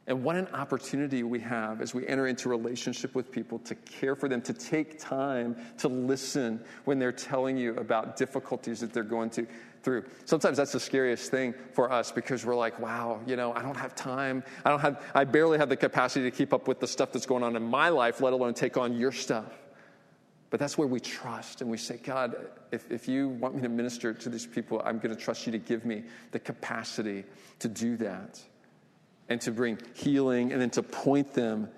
And 0.10 0.24
what 0.24 0.36
an 0.36 0.48
opportunity 0.54 1.22
we 1.22 1.40
have 1.42 1.82
as 1.82 1.94
we 1.94 2.08
enter 2.08 2.26
into 2.26 2.50
relationship 2.50 3.14
with 3.14 3.32
people 3.32 3.60
to 3.60 3.76
care 3.76 4.16
for 4.16 4.28
them, 4.28 4.42
to 4.42 4.54
take 4.54 4.98
time 4.98 5.56
to 5.78 5.88
listen 5.88 6.60
when 6.86 6.98
they're 6.98 7.12
telling 7.12 7.58
you 7.58 7.76
about 7.76 8.18
difficulties 8.18 8.80
that 8.80 8.92
they're 8.92 9.04
going 9.04 9.30
to, 9.30 9.46
through. 9.84 10.06
Sometimes 10.26 10.58
that's 10.58 10.72
the 10.72 10.80
scariest 10.80 11.30
thing 11.30 11.54
for 11.74 11.92
us 11.92 12.12
because 12.12 12.44
we're 12.44 12.56
like, 12.56 12.80
wow, 12.80 13.22
you 13.28 13.36
know, 13.36 13.54
I 13.54 13.62
don't 13.62 13.78
have 13.78 13.94
time. 13.94 14.44
I 14.66 14.72
don't 14.72 14.80
have 14.80 15.00
I 15.14 15.26
barely 15.26 15.60
have 15.60 15.70
the 15.70 15.78
capacity 15.78 16.30
to 16.30 16.36
keep 16.36 16.54
up 16.54 16.68
with 16.68 16.80
the 16.80 16.88
stuff 16.88 17.12
that's 17.12 17.28
going 17.28 17.44
on 17.44 17.56
in 17.56 17.64
my 17.64 17.90
life, 17.90 18.20
let 18.20 18.34
alone 18.34 18.56
take 18.56 18.78
on 18.78 18.98
your 18.98 19.12
stuff. 19.12 19.54
But 20.50 20.60
that's 20.60 20.76
where 20.76 20.88
we 20.88 21.00
trust 21.00 21.62
and 21.62 21.70
we 21.70 21.78
say, 21.78 21.98
God, 21.98 22.36
if, 22.72 22.92
if 22.92 23.08
you 23.08 23.30
want 23.30 23.54
me 23.54 23.62
to 23.62 23.70
minister 23.70 24.12
to 24.16 24.30
these 24.30 24.48
people, 24.48 24.82
I'm 24.84 24.98
going 24.98 25.16
to 25.16 25.22
trust 25.22 25.46
you 25.46 25.52
to 25.52 25.60
give 25.60 25.86
me 25.86 26.06
the 26.32 26.40
capacity 26.40 27.26
to 27.60 27.68
do 27.68 27.96
that 27.98 28.42
and 29.30 29.40
to 29.42 29.52
bring 29.52 29.78
healing 29.94 30.52
and 30.52 30.60
then 30.62 30.72
to 30.72 30.84
point 30.84 31.34
them 31.34 31.70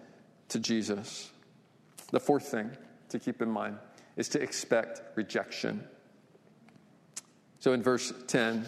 to 0.50 0.60
Jesus. 0.60 1.30
The 2.12 2.20
fourth 2.20 2.48
thing 2.48 2.72
to 3.10 3.20
keep 3.20 3.42
in 3.42 3.50
mind 3.50 3.78
is 4.16 4.30
to 4.30 4.42
expect 4.42 5.02
rejection. 5.16 5.84
So 7.60 7.74
in 7.74 7.84
verse 7.84 8.12
10, 8.28 8.66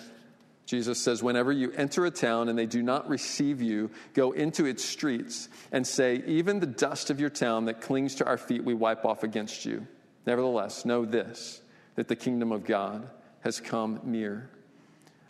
Jesus 0.66 1.02
says, 1.02 1.24
Whenever 1.24 1.52
you 1.52 1.72
enter 1.72 2.06
a 2.06 2.12
town 2.12 2.50
and 2.50 2.58
they 2.58 2.66
do 2.66 2.82
not 2.82 3.10
receive 3.10 3.62
you, 3.62 3.90
go 4.14 4.32
into 4.32 4.66
its 4.66 4.84
streets 4.84 5.50
and 5.72 5.86
say, 5.86 6.24
Even 6.26 6.60
the 6.60 6.66
dust 6.66 7.10
of 7.10 7.20
your 7.20 7.30
town 7.30 7.66
that 7.66 7.82
clings 7.82 8.16
to 8.16 8.26
our 8.26 8.38
feet 8.38 8.64
we 8.64 8.74
wipe 8.74 9.06
off 9.06 9.24
against 9.24 9.66
you. 9.66 9.88
Nevertheless, 10.26 10.86
know 10.86 11.06
this, 11.06 11.62
that 11.96 12.08
the 12.08 12.16
kingdom 12.16 12.52
of 12.52 12.66
God 12.66 13.10
has 13.42 13.60
come 13.60 14.00
near. 14.04 14.50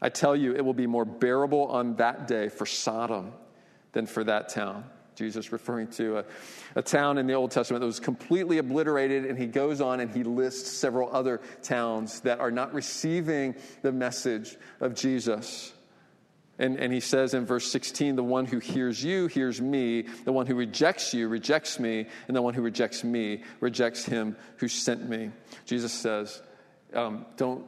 I 0.02 0.10
tell 0.10 0.36
you, 0.36 0.54
it 0.54 0.64
will 0.64 0.74
be 0.74 0.86
more 0.86 1.06
bearable 1.06 1.68
on 1.68 1.96
that 1.96 2.28
day 2.28 2.50
for 2.50 2.66
Sodom 2.66 3.34
than 3.94 4.06
for 4.06 4.24
that 4.26 4.50
town. 4.50 4.84
Jesus 5.16 5.52
referring 5.52 5.88
to 5.90 6.20
a, 6.20 6.26
a, 6.76 6.82
town 6.82 7.18
in 7.18 7.28
the 7.28 7.34
Old 7.34 7.52
Testament 7.52 7.82
that 7.82 7.86
was 7.86 8.00
completely 8.00 8.58
obliterated, 8.58 9.26
and 9.26 9.38
he 9.38 9.46
goes 9.46 9.80
on 9.80 10.00
and 10.00 10.10
he 10.10 10.24
lists 10.24 10.72
several 10.72 11.16
other 11.16 11.40
towns 11.62 12.22
that 12.22 12.40
are 12.40 12.52
not 12.52 12.74
receiving 12.74 13.56
the 13.84 13.92
message 13.92 14.58
of 14.80 14.96
Jesus. 14.96 15.72
And, 16.60 16.78
and 16.78 16.94
he 16.94 17.00
says 17.00 17.34
in 17.34 17.46
verse 17.46 17.72
16, 17.72 18.16
the 18.16 18.24
one 18.24 18.46
who 18.46 18.60
hears 18.60 19.04
you 19.04 19.28
hears 19.28 19.60
me, 19.60 20.04
the 20.24 20.32
one 20.32 20.46
who 20.46 20.56
rejects 20.56 21.14
you 21.14 21.28
rejects 21.28 21.80
me, 21.80 22.08
and 22.28 22.36
the 22.36 22.42
one 22.42 22.54
who 22.54 22.62
rejects 22.62 23.04
me 23.04 23.44
rejects 23.60 24.06
him 24.06 24.36
who 24.58 24.68
sent 24.68 25.08
me. 25.08 25.32
Jesus 25.66 25.92
says, 25.92 26.42
um, 26.94 27.26
don't, 27.38 27.66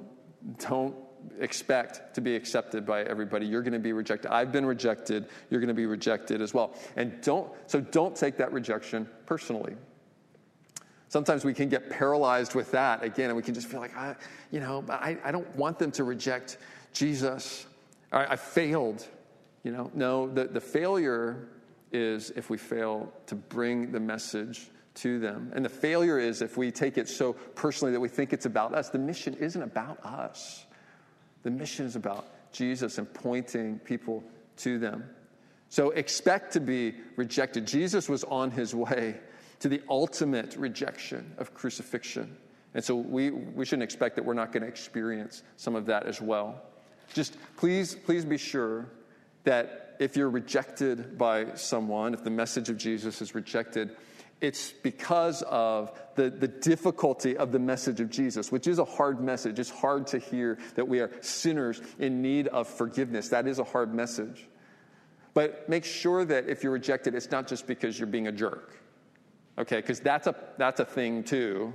don't 0.59 0.95
expect 1.39 2.15
to 2.15 2.21
be 2.21 2.35
accepted 2.35 2.85
by 2.85 3.03
everybody. 3.03 3.45
You're 3.45 3.61
going 3.61 3.73
to 3.73 3.79
be 3.79 3.93
rejected. 3.93 4.31
I've 4.31 4.51
been 4.51 4.65
rejected. 4.65 5.27
You're 5.49 5.59
going 5.59 5.67
to 5.67 5.73
be 5.73 5.85
rejected 5.85 6.41
as 6.41 6.53
well. 6.53 6.73
And 6.95 7.21
don't, 7.21 7.51
so 7.67 7.79
don't 7.79 8.15
take 8.15 8.37
that 8.37 8.51
rejection 8.53 9.07
personally. 9.25 9.75
Sometimes 11.09 11.45
we 11.45 11.53
can 11.53 11.69
get 11.69 11.89
paralyzed 11.89 12.55
with 12.55 12.71
that 12.71 13.03
again, 13.03 13.29
and 13.29 13.37
we 13.37 13.43
can 13.43 13.53
just 13.53 13.67
feel 13.67 13.79
like, 13.79 13.95
I, 13.95 14.15
you 14.51 14.59
know, 14.59 14.83
I, 14.89 15.17
I 15.23 15.31
don't 15.31 15.55
want 15.55 15.79
them 15.79 15.91
to 15.91 16.03
reject 16.03 16.57
Jesus. 16.93 17.65
I, 18.11 18.25
I 18.25 18.35
failed. 18.35 19.05
You 19.63 19.71
know, 19.71 19.91
no, 19.93 20.27
the, 20.27 20.45
the 20.45 20.61
failure 20.61 21.47
is 21.91 22.31
if 22.31 22.49
we 22.49 22.57
fail 22.57 23.13
to 23.27 23.35
bring 23.35 23.91
the 23.91 23.99
message 23.99 24.69
to 24.95 25.19
them. 25.19 25.51
And 25.53 25.63
the 25.63 25.69
failure 25.69 26.19
is 26.19 26.41
if 26.41 26.57
we 26.57 26.71
take 26.71 26.97
it 26.97 27.07
so 27.07 27.33
personally 27.33 27.91
that 27.93 27.99
we 27.99 28.09
think 28.09 28.33
it's 28.33 28.45
about 28.45 28.73
us. 28.73 28.89
The 28.89 28.99
mission 28.99 29.35
isn't 29.35 29.61
about 29.61 30.03
us, 30.03 30.64
the 31.45 31.51
mission 31.51 31.85
is 31.85 31.95
about 31.95 32.25
Jesus 32.51 32.97
and 32.97 33.13
pointing 33.13 33.77
people 33.77 34.23
to 34.57 34.79
them. 34.79 35.07
So 35.69 35.91
expect 35.91 36.53
to 36.53 36.59
be 36.59 36.95
rejected. 37.17 37.67
Jesus 37.67 38.09
was 38.09 38.23
on 38.23 38.49
his 38.49 38.73
way 38.73 39.17
to 39.59 39.69
the 39.69 39.79
ultimate 39.87 40.55
rejection 40.55 41.35
of 41.37 41.53
crucifixion. 41.53 42.35
And 42.73 42.83
so 42.83 42.95
we, 42.95 43.29
we 43.29 43.63
shouldn't 43.63 43.83
expect 43.83 44.15
that 44.15 44.25
we're 44.25 44.33
not 44.33 44.51
going 44.51 44.63
to 44.63 44.67
experience 44.67 45.43
some 45.55 45.75
of 45.75 45.85
that 45.85 46.07
as 46.07 46.19
well. 46.19 46.63
Just 47.13 47.37
please, 47.57 47.93
please 47.93 48.25
be 48.25 48.39
sure 48.39 48.87
that 49.43 49.95
if 49.99 50.17
you're 50.17 50.31
rejected 50.31 51.15
by 51.15 51.53
someone, 51.53 52.15
if 52.15 52.23
the 52.23 52.31
message 52.31 52.69
of 52.69 52.77
Jesus 52.77 53.21
is 53.21 53.35
rejected, 53.35 53.95
it's 54.45 54.71
because 54.71 55.41
of 55.41 55.97
the, 56.13 56.29
the 56.29 56.47
difficulty 56.47 57.35
of 57.35 57.51
the 57.51 57.57
message 57.57 57.99
of 57.99 58.11
Jesus, 58.11 58.51
which 58.51 58.67
is 58.67 58.77
a 58.77 58.85
hard 58.85 59.19
message. 59.19 59.57
It's 59.57 59.71
hard 59.71 60.05
to 60.07 60.19
hear 60.19 60.59
that 60.75 60.87
we 60.87 60.99
are 60.99 61.09
sinners 61.21 61.81
in 61.97 62.21
need 62.21 62.47
of 62.49 62.67
forgiveness. 62.67 63.29
That 63.29 63.47
is 63.47 63.57
a 63.57 63.63
hard 63.63 63.93
message. 63.93 64.47
But 65.33 65.67
make 65.67 65.83
sure 65.83 66.23
that 66.25 66.47
if 66.47 66.63
you're 66.63 66.71
rejected, 66.71 67.15
it's 67.15 67.31
not 67.31 67.47
just 67.47 67.65
because 67.65 67.97
you're 67.99 68.07
being 68.07 68.27
a 68.27 68.31
jerk. 68.31 68.77
Okay, 69.57 69.77
because 69.77 69.99
that's 69.99 70.27
a, 70.27 70.35
that's 70.57 70.79
a 70.79 70.85
thing 70.85 71.23
too 71.23 71.73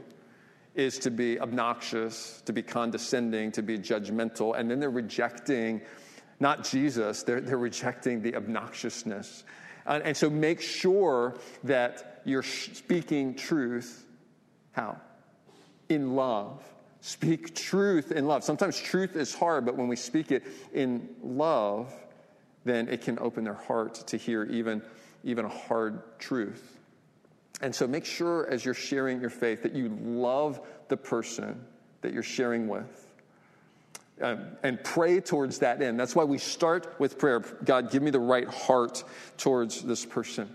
is 0.77 1.01
to 1.01 1.11
be 1.11 1.41
obnoxious, 1.41 2.41
to 2.47 2.53
be 2.53 2.63
condescending, 2.63 3.51
to 3.51 3.63
be 3.63 3.77
judgmental, 3.77 4.57
and 4.57 4.71
then 4.71 4.79
they're 4.79 4.89
rejecting 4.89 5.81
not 6.39 6.65
Jesus, 6.65 7.23
they're, 7.25 7.41
they're 7.41 7.59
rejecting 7.59 8.23
the 8.23 8.33
obnoxiousness. 8.33 9.45
And, 9.87 10.03
and 10.03 10.17
so 10.17 10.31
make 10.31 10.61
sure 10.61 11.37
that 11.65 12.20
you're 12.25 12.43
speaking 12.43 13.35
truth. 13.35 14.07
How? 14.73 15.01
In 15.89 16.15
love. 16.15 16.63
Speak 17.01 17.55
truth 17.55 18.13
in 18.13 18.27
love. 18.27 18.45
Sometimes 18.45 18.79
truth 18.79 19.17
is 19.17 19.35
hard, 19.35 19.65
but 19.65 19.77
when 19.77 19.89
we 19.89 19.97
speak 19.97 20.31
it 20.33 20.45
in 20.75 21.09
love, 21.23 21.93
then 22.65 22.89
it 22.89 23.01
can 23.01 23.19
open 23.19 23.45
their 23.45 23.55
heart 23.55 23.95
to 24.07 24.17
hear 24.17 24.45
even, 24.45 24.83
even 25.25 25.47
a 25.47 25.49
hard 25.49 26.03
truth. 26.19 26.79
And 27.63 27.75
so 27.75 27.87
make 27.87 28.05
sure 28.05 28.47
as 28.51 28.65
you're 28.65 28.75
sharing 28.75 29.21
your 29.21 29.31
faith 29.31 29.63
that 29.63 29.75
you 29.75 29.89
love 30.03 30.61
the 30.89 30.97
person 30.97 31.65
that 32.03 32.13
you're 32.13 32.23
sharing 32.23 32.69
with. 32.69 33.07
Um, 34.21 34.49
and 34.63 34.83
pray 34.85 35.21
towards 35.21 35.61
that 35.61 35.81
end. 35.81 35.99
That's 35.99 36.15
why 36.15 36.25
we 36.25 36.37
start 36.37 36.95
with 36.99 37.19
prayer. 37.19 37.41
God, 37.65 37.91
give 37.91 38.03
me 38.03 38.11
the 38.11 38.21
right 38.21 38.47
heart 38.47 39.03
towards 39.39 39.83
this 39.83 40.05
person. 40.05 40.51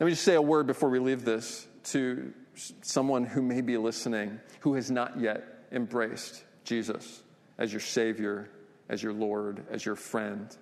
Let 0.00 0.06
me 0.06 0.12
just 0.12 0.24
say 0.24 0.34
a 0.34 0.40
word 0.40 0.66
before 0.66 0.88
we 0.88 0.98
leave 0.98 1.26
this 1.26 1.66
to 1.84 2.32
someone 2.80 3.22
who 3.22 3.42
may 3.42 3.60
be 3.60 3.76
listening 3.76 4.40
who 4.60 4.72
has 4.72 4.90
not 4.90 5.20
yet 5.20 5.44
embraced 5.72 6.42
Jesus 6.64 7.22
as 7.58 7.70
your 7.70 7.82
Savior, 7.82 8.48
as 8.88 9.02
your 9.02 9.12
Lord, 9.12 9.62
as 9.70 9.84
your 9.84 9.96
friend. 9.96 10.56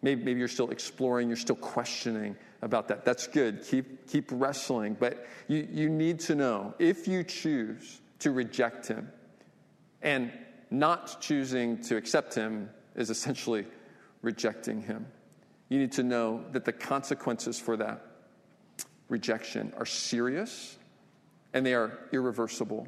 Maybe, 0.00 0.24
maybe 0.24 0.38
you're 0.38 0.48
still 0.48 0.70
exploring, 0.70 1.28
you're 1.28 1.36
still 1.36 1.54
questioning 1.54 2.34
about 2.62 2.88
that. 2.88 3.04
That's 3.04 3.26
good. 3.26 3.62
Keep, 3.62 4.08
keep 4.08 4.30
wrestling. 4.32 4.96
But 4.98 5.26
you, 5.48 5.68
you 5.70 5.90
need 5.90 6.18
to 6.20 6.34
know 6.34 6.72
if 6.78 7.06
you 7.06 7.24
choose 7.24 8.00
to 8.20 8.30
reject 8.30 8.88
Him 8.88 9.12
and 10.00 10.32
not 10.70 11.20
choosing 11.20 11.82
to 11.82 11.98
accept 11.98 12.34
Him 12.34 12.70
is 12.96 13.10
essentially 13.10 13.66
rejecting 14.22 14.80
Him. 14.80 15.06
You 15.68 15.78
need 15.78 15.92
to 15.92 16.02
know 16.02 16.42
that 16.52 16.64
the 16.64 16.72
consequences 16.72 17.60
for 17.60 17.76
that 17.76 18.07
rejection 19.08 19.72
are 19.76 19.86
serious 19.86 20.76
and 21.52 21.64
they 21.64 21.74
are 21.74 21.98
irreversible. 22.12 22.86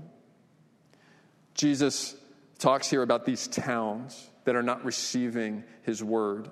Jesus 1.54 2.14
talks 2.58 2.88
here 2.88 3.02
about 3.02 3.24
these 3.24 3.48
towns 3.48 4.30
that 4.44 4.54
are 4.54 4.62
not 4.62 4.84
receiving 4.84 5.64
his 5.82 6.04
word. 6.04 6.50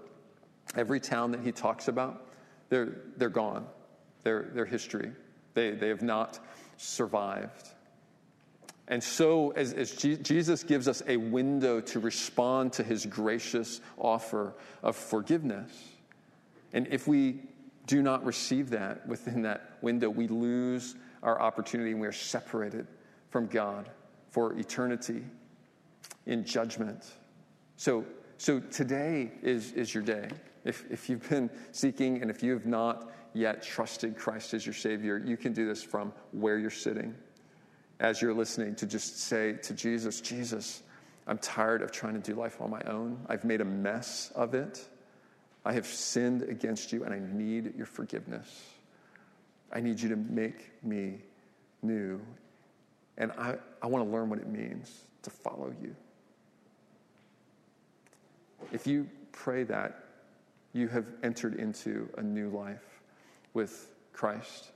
Every 0.74 1.00
town 1.00 1.32
that 1.32 1.40
he 1.40 1.52
talks 1.52 1.88
about, 1.88 2.26
they're, 2.68 2.96
they're 3.16 3.28
gone. 3.28 3.66
They're, 4.22 4.50
they're 4.52 4.66
history. 4.66 5.12
They, 5.54 5.72
they 5.72 5.88
have 5.88 6.02
not 6.02 6.38
survived. 6.76 7.68
And 8.88 9.02
so, 9.02 9.50
as, 9.50 9.74
as 9.74 9.92
Jesus 9.92 10.62
gives 10.64 10.88
us 10.88 11.02
a 11.06 11.18
window 11.18 11.80
to 11.82 12.00
respond 12.00 12.72
to 12.74 12.82
his 12.82 13.04
gracious 13.04 13.82
offer 13.98 14.54
of 14.82 14.96
forgiveness, 14.96 15.70
and 16.72 16.86
if 16.88 17.06
we 17.06 17.40
do 17.88 18.02
not 18.02 18.24
receive 18.24 18.70
that 18.70 19.08
within 19.08 19.42
that 19.42 19.78
window, 19.80 20.10
we 20.10 20.28
lose 20.28 20.94
our 21.22 21.40
opportunity 21.40 21.90
and 21.90 22.00
we 22.00 22.06
are 22.06 22.12
separated 22.12 22.86
from 23.30 23.46
God 23.46 23.90
for 24.30 24.52
eternity 24.58 25.24
in 26.26 26.44
judgment. 26.44 27.04
So, 27.76 28.04
so 28.36 28.60
today 28.60 29.32
is, 29.42 29.72
is 29.72 29.92
your 29.92 30.04
day. 30.04 30.28
If, 30.64 30.84
if 30.90 31.08
you've 31.08 31.28
been 31.28 31.50
seeking 31.72 32.20
and 32.20 32.30
if 32.30 32.42
you 32.42 32.52
have 32.52 32.66
not 32.66 33.10
yet 33.32 33.62
trusted 33.62 34.16
Christ 34.16 34.52
as 34.52 34.66
your 34.66 34.74
Savior, 34.74 35.18
you 35.24 35.36
can 35.36 35.52
do 35.52 35.66
this 35.66 35.82
from 35.82 36.12
where 36.32 36.58
you're 36.58 36.70
sitting 36.70 37.14
as 38.00 38.22
you're 38.22 38.34
listening 38.34 38.74
to 38.76 38.86
just 38.86 39.18
say 39.18 39.54
to 39.54 39.74
Jesus, 39.74 40.20
Jesus, 40.20 40.82
I'm 41.26 41.38
tired 41.38 41.82
of 41.82 41.90
trying 41.90 42.14
to 42.14 42.20
do 42.20 42.38
life 42.38 42.60
on 42.60 42.70
my 42.70 42.80
own. 42.82 43.24
I've 43.28 43.44
made 43.44 43.60
a 43.60 43.64
mess 43.64 44.30
of 44.34 44.54
it. 44.54 44.86
I 45.68 45.72
have 45.74 45.86
sinned 45.86 46.44
against 46.44 46.94
you 46.94 47.04
and 47.04 47.12
I 47.12 47.18
need 47.18 47.76
your 47.76 47.84
forgiveness. 47.84 48.48
I 49.70 49.80
need 49.80 50.00
you 50.00 50.08
to 50.08 50.16
make 50.16 50.82
me 50.82 51.18
new. 51.82 52.22
And 53.18 53.32
I, 53.32 53.56
I 53.82 53.86
want 53.86 54.02
to 54.02 54.10
learn 54.10 54.30
what 54.30 54.38
it 54.38 54.48
means 54.48 55.02
to 55.24 55.28
follow 55.28 55.70
you. 55.82 55.94
If 58.72 58.86
you 58.86 59.10
pray 59.30 59.62
that, 59.64 60.04
you 60.72 60.88
have 60.88 61.04
entered 61.22 61.56
into 61.56 62.08
a 62.16 62.22
new 62.22 62.48
life 62.48 63.02
with 63.52 63.90
Christ. 64.14 64.70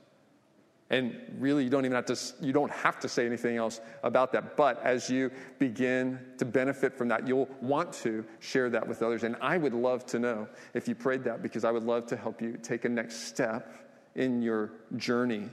And 0.93 1.15
really, 1.39 1.63
you 1.63 1.71
don't 1.71 1.85
even 1.85 1.95
have 1.95 2.05
to, 2.05 2.19
you 2.39 2.53
don't 2.53 2.69
have 2.69 2.99
to 2.99 3.09
say 3.09 3.25
anything 3.25 3.57
else 3.57 3.81
about 4.03 4.31
that. 4.33 4.55
But 4.55 4.79
as 4.83 5.09
you 5.09 5.31
begin 5.57 6.19
to 6.37 6.45
benefit 6.45 6.95
from 6.95 7.07
that, 7.07 7.27
you'll 7.27 7.49
want 7.61 7.93
to 8.03 8.23
share 8.39 8.69
that 8.69 8.87
with 8.87 9.01
others. 9.01 9.23
And 9.23 9.35
I 9.41 9.57
would 9.57 9.73
love 9.73 10.05
to 10.07 10.19
know 10.19 10.47
if 10.75 10.87
you 10.87 10.93
prayed 10.93 11.23
that 11.23 11.41
because 11.41 11.65
I 11.65 11.71
would 11.71 11.81
love 11.81 12.05
to 12.07 12.15
help 12.15 12.43
you 12.43 12.59
take 12.61 12.85
a 12.85 12.89
next 12.89 13.27
step 13.27 13.73
in 14.13 14.43
your 14.43 14.69
journey. 14.95 15.49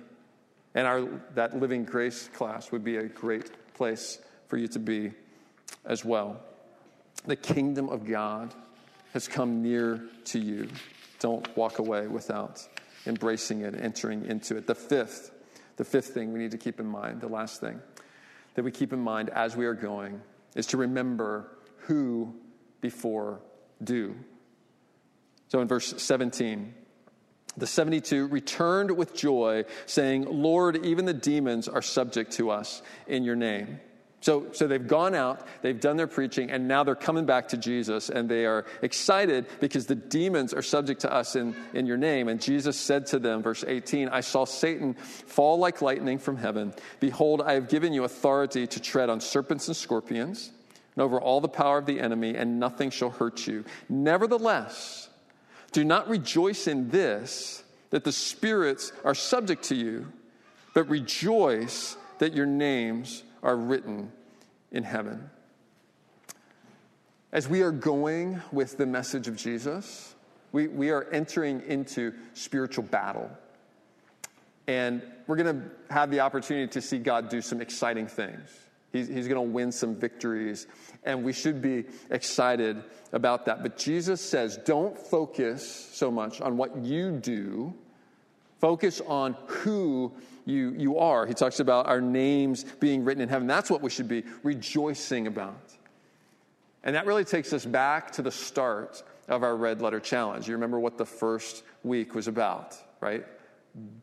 And 0.75 0.87
our, 0.87 1.09
that 1.35 1.59
Living 1.59 1.87
Grace 1.87 2.29
class 2.35 2.71
would 2.71 2.85
be 2.85 2.99
a 2.99 3.05
great 3.05 3.51
place 3.73 4.19
for 4.47 4.59
you 4.59 4.69
to 4.69 4.79
be 4.79 5.11
as 5.87 6.05
well. 6.05 6.39
The 7.25 7.37
kingdom 7.37 7.89
of 7.89 8.05
God 8.05 8.55
has 9.15 9.27
come 9.27 9.63
near 9.63 10.03
to 10.27 10.39
you. 10.39 10.69
Don't 11.19 11.57
walk 11.57 11.79
away 11.79 12.09
without 12.09 12.69
embracing 13.07 13.63
it, 13.63 13.75
entering 13.81 14.25
into 14.27 14.57
it. 14.57 14.67
The 14.67 14.75
fifth, 14.75 15.31
the 15.77 15.85
fifth 15.85 16.09
thing 16.09 16.33
we 16.33 16.39
need 16.39 16.51
to 16.53 16.59
keep 16.59 16.81
in 16.81 16.87
mind, 16.87 17.21
the 17.21 17.29
last 17.29 17.61
thing 17.61 17.81
that 18.55 18.63
we 18.63 18.71
keep 18.71 18.93
in 18.93 19.01
mind 19.01 19.31
as 19.31 19.57
we 19.57 19.67
are 19.67 19.75
going, 19.75 20.21
is 20.55 20.67
to 20.67 20.77
remember 20.77 21.51
who 21.79 22.35
before 22.81 23.41
do. 23.83 24.15
So 25.49 25.61
in 25.61 25.69
verse 25.69 26.01
17, 26.03 26.75
the 27.57 27.67
72 27.67 28.29
returned 28.29 28.97
with 28.97 29.15
joy, 29.15 29.65
saying, 29.87 30.27
Lord, 30.29 30.85
even 30.85 31.05
the 31.05 31.15
demons 31.15 31.69
are 31.69 31.83
subject 31.83 32.33
to 32.33 32.51
us 32.51 32.83
in 33.07 33.25
your 33.25 33.37
name. 33.37 33.81
So, 34.23 34.53
so 34.53 34.67
they've 34.67 34.87
gone 34.87 35.15
out, 35.15 35.47
they've 35.63 35.81
done 35.81 35.97
their 35.97 36.07
preaching, 36.07 36.51
and 36.51 36.69
now 36.69 36.85
they're 36.85 36.95
coming 36.95 37.25
back 37.25 37.49
to 37.49 37.57
Jesus, 37.57 38.11
and 38.11 38.29
they 38.29 38.45
are 38.45 38.67
excited 38.83 39.47
because 39.61 39.87
the 39.87 39.95
demons 39.95 40.53
are 40.53 40.61
subject 40.61 41.01
to 41.03 41.13
us 41.13 41.37
in, 41.37 41.57
in 41.73 41.87
your 41.87 41.97
name. 41.97 42.29
And 42.29 42.41
Jesus 42.41 42.79
said 42.79 43.07
to 43.07 43.19
them, 43.19 43.43
verse 43.43 43.65
18, 43.67 44.11
I 44.11 44.21
saw 44.21 44.45
Satan 44.45 44.93
fall 44.93 45.59
like 45.59 45.81
lightning 45.81 46.19
from 46.19 46.37
heaven. 46.37 46.75
Behold, 47.01 47.41
I 47.41 47.55
have 47.55 47.71
given 47.71 47.95
you 47.95 48.05
authority 48.05 48.67
to 48.67 48.81
tread 48.81 49.09
on 49.09 49.23
serpents 49.23 49.69
and 49.69 49.77
scorpions, 49.77 50.51
and 50.97 51.03
over 51.03 51.19
all 51.19 51.41
the 51.41 51.49
power 51.49 51.79
of 51.79 51.87
the 51.87 51.99
enemy, 51.99 52.37
and 52.37 52.61
nothing 52.61 52.91
shall 52.91 53.11
hurt 53.11 53.47
you. 53.47 53.65
Nevertheless, 53.89 55.09
do 55.73 55.83
not 55.83 56.11
rejoice 56.11 56.67
in 56.67 56.91
this, 56.91 57.65
that 57.89 58.05
the 58.05 58.13
spirits 58.13 58.93
are 59.03 59.15
subject 59.15 59.63
to 59.65 59.75
you, 59.75 60.13
but 60.75 60.91
rejoice 60.91 61.97
that 62.19 62.35
your 62.35 62.45
names 62.45 63.23
are 63.43 63.57
written 63.57 64.13
in 64.73 64.85
heaven. 64.85 65.31
As 67.33 67.49
we 67.49 67.63
are 67.63 67.71
going 67.71 68.41
with 68.51 68.77
the 68.77 68.87
message 68.87 69.29
of 69.29 69.37
Jesus, 69.37 70.15
we, 70.53 70.67
we 70.67 70.91
are 70.91 71.05
entering 71.13 71.63
into 71.67 72.13
spiritual 72.35 72.85
battle. 72.85 73.31
And 74.67 75.03
we're 75.27 75.37
going 75.37 75.61
to 75.61 75.93
have 75.93 76.11
the 76.11 76.21
opportunity 76.21 76.67
to 76.69 76.81
see 76.81 76.99
God 76.99 77.29
do 77.29 77.41
some 77.41 77.61
exciting 77.61 78.07
things. 78.07 78.51
He's, 78.93 79.07
he's 79.07 79.29
going 79.29 79.47
to 79.47 79.53
win 79.53 79.71
some 79.71 79.95
victories, 79.95 80.67
and 81.05 81.23
we 81.23 81.33
should 81.33 81.63
be 81.63 81.85
excited 82.11 82.83
about 83.13 83.47
that. 83.47 83.63
But 83.63 83.77
Jesus 83.77 84.21
says, 84.21 84.57
don't 84.57 84.99
focus 84.99 85.89
so 85.93 86.11
much 86.11 86.41
on 86.41 86.57
what 86.57 86.77
you 86.77 87.13
do, 87.13 87.73
focus 88.59 89.01
on 89.07 89.37
who 89.47 90.13
you, 90.45 90.75
you 90.77 90.99
are. 90.99 91.27
He 91.27 91.35
talks 91.35 91.61
about 91.61 91.87
our 91.87 92.01
names 92.01 92.65
being 92.65 93.05
written 93.05 93.23
in 93.23 93.29
heaven. 93.29 93.47
That's 93.47 93.71
what 93.71 93.83
we 93.83 93.91
should 93.91 94.09
be 94.09 94.25
rejoicing 94.43 95.27
about. 95.27 95.73
And 96.83 96.97
that 96.97 97.07
really 97.07 97.25
takes 97.25 97.53
us 97.53 97.65
back 97.65 98.11
to 98.13 98.23
the 98.23 98.31
start 98.31 99.03
of 99.29 99.43
our 99.43 99.57
red 99.57 99.83
letter 99.83 100.01
challenge. 100.01 100.49
You 100.49 100.55
remember 100.55 100.81
what 100.81 100.99
the 100.99 101.07
first 101.07 101.63
week 101.85 102.15
was 102.15 102.27
about, 102.27 102.77
right? 103.01 103.25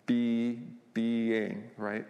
Be 0.05 0.59
being, 0.93 1.63
right? 1.77 2.05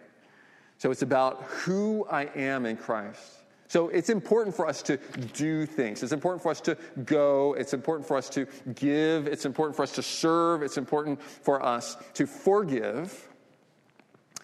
So 0.78 0.92
it's 0.92 1.02
about 1.02 1.44
who 1.44 2.06
I 2.10 2.26
am 2.36 2.66
in 2.66 2.78
Christ. 2.78 3.38
So 3.70 3.90
it's 3.90 4.10
important 4.10 4.56
for 4.56 4.68
us 4.68 4.82
to 4.84 4.98
do 5.34 5.66
things. 5.66 6.02
It's 6.04 6.13
important 6.13 6.42
for 6.42 6.52
us 6.52 6.62
to 6.62 6.78
go. 7.04 7.54
It's 7.58 7.74
important 7.74 8.08
for 8.08 8.16
us 8.16 8.30
to 8.30 8.48
give. 8.76 9.28
It's 9.28 9.46
important 9.46 9.76
for 9.76 9.84
us 9.84 9.92
to 9.94 10.04
serve. 10.04 10.63
It's 10.63 10.78
important 10.78 11.22
for 11.22 11.63
us 11.63 11.98
to 12.13 12.26
forgive. 12.26 13.28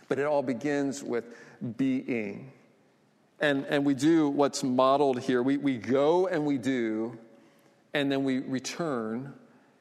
But 0.08 0.20
it 0.20 0.26
all 0.26 0.44
begins 0.44 1.04
with 1.04 1.26
being. 1.78 2.52
And, 3.39 3.66
and 3.66 3.86
we 3.86 3.94
do 3.94 4.30
what's 4.30 4.63
modeled 4.63 5.20
here. 5.20 5.42
We, 5.42 5.58
we 5.58 5.78
go 5.78 6.28
and 6.28 6.46
we 6.46 6.58
do, 6.58 7.18
and 7.94 8.12
then 8.12 8.24
we 8.24 8.39
return 8.39 9.34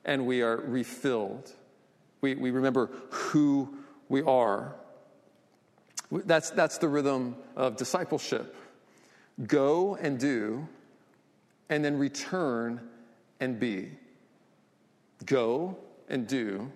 and 0.04 0.26
we 0.26 0.42
are 0.42 0.56
refilled. 0.56 1.52
We, 2.20 2.34
we 2.34 2.50
remember 2.50 2.90
who 3.10 3.76
we 4.08 4.22
are. 4.22 4.74
That's, 6.10 6.50
that's 6.50 6.78
the 6.78 6.88
rhythm 6.88 7.36
of 7.56 7.76
discipleship. 7.76 8.54
Go 9.46 9.96
and 9.96 10.18
do, 10.18 10.68
and 11.68 11.84
then 11.84 11.98
return 11.98 12.80
and 13.40 13.58
be. 13.58 13.90
Go 15.24 15.78
and 16.08 16.26
do, 16.26 16.70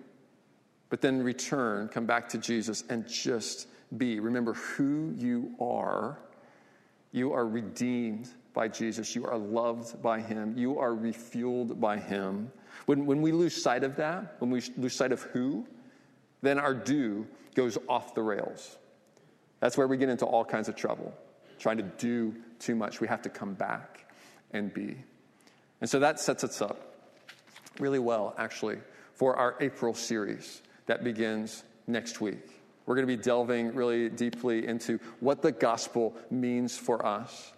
but 0.89 1.01
then 1.01 1.21
return, 1.21 1.89
come 1.89 2.05
back 2.05 2.29
to 2.29 2.37
Jesus, 2.37 2.83
and 2.89 3.07
just 3.07 3.67
be. 3.97 4.19
Remember 4.19 4.53
who 4.53 5.13
you 5.17 5.55
are. 5.59 6.19
You 7.11 7.33
are 7.33 7.47
redeemed 7.47 8.29
by 8.53 8.67
Jesus. 8.67 9.15
You 9.15 9.25
are 9.25 9.37
loved 9.37 10.01
by 10.01 10.21
Him. 10.21 10.57
You 10.57 10.79
are 10.79 10.91
refueled 10.91 11.79
by 11.79 11.97
Him. 11.97 12.51
When, 12.85 13.05
when 13.05 13.21
we 13.21 13.31
lose 13.31 13.61
sight 13.61 13.83
of 13.83 13.95
that, 13.97 14.35
when 14.39 14.49
we 14.49 14.61
lose 14.77 14.95
sight 14.95 15.11
of 15.11 15.21
who, 15.23 15.65
then 16.41 16.59
our 16.59 16.73
do 16.73 17.27
goes 17.55 17.77
off 17.87 18.13
the 18.13 18.21
rails. 18.21 18.77
That's 19.59 19.77
where 19.77 19.87
we 19.87 19.97
get 19.97 20.09
into 20.09 20.25
all 20.25 20.45
kinds 20.45 20.69
of 20.69 20.75
trouble, 20.75 21.13
trying 21.59 21.77
to 21.77 21.83
do 21.83 22.35
too 22.59 22.75
much. 22.75 23.01
We 23.01 23.07
have 23.07 23.21
to 23.23 23.29
come 23.29 23.53
back 23.53 24.11
and 24.51 24.73
be. 24.73 24.95
And 25.81 25.89
so 25.89 25.99
that 25.99 26.19
sets 26.19 26.43
us 26.43 26.61
up 26.61 26.95
really 27.79 27.99
well, 27.99 28.33
actually, 28.37 28.77
for 29.13 29.35
our 29.35 29.55
April 29.59 29.93
series 29.93 30.61
that 30.87 31.03
begins 31.03 31.63
next 31.85 32.19
week. 32.19 32.57
We're 32.85 32.95
going 32.95 33.07
to 33.07 33.17
be 33.17 33.21
delving 33.21 33.75
really 33.75 34.09
deeply 34.09 34.65
into 34.65 34.99
what 35.19 35.41
the 35.41 35.51
gospel 35.51 36.15
means 36.31 36.77
for 36.77 37.05
us 37.05 37.51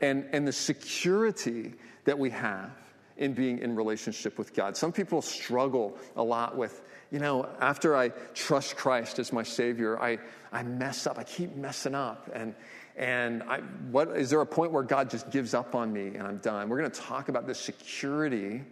and, 0.00 0.26
and 0.32 0.46
the 0.46 0.52
security 0.52 1.72
that 2.04 2.18
we 2.18 2.30
have 2.30 2.70
in 3.16 3.32
being 3.32 3.58
in 3.60 3.74
relationship 3.74 4.36
with 4.38 4.54
God. 4.54 4.76
Some 4.76 4.92
people 4.92 5.22
struggle 5.22 5.96
a 6.14 6.22
lot 6.22 6.56
with, 6.56 6.82
you 7.10 7.18
know, 7.18 7.48
after 7.60 7.96
I 7.96 8.10
trust 8.34 8.76
Christ 8.76 9.18
as 9.18 9.32
my 9.32 9.42
Savior, 9.42 9.98
I, 10.00 10.18
I 10.52 10.62
mess 10.62 11.06
up. 11.06 11.18
I 11.18 11.24
keep 11.24 11.56
messing 11.56 11.94
up. 11.94 12.30
And, 12.34 12.54
and 12.96 13.42
I, 13.44 13.60
what, 13.90 14.08
is 14.16 14.28
there 14.28 14.42
a 14.42 14.46
point 14.46 14.72
where 14.72 14.82
God 14.82 15.08
just 15.08 15.30
gives 15.30 15.54
up 15.54 15.74
on 15.74 15.90
me 15.90 16.08
and 16.08 16.22
I'm 16.22 16.38
done? 16.38 16.68
We're 16.68 16.78
going 16.78 16.90
to 16.90 17.00
talk 17.00 17.30
about 17.30 17.46
the 17.46 17.54
security 17.54 18.62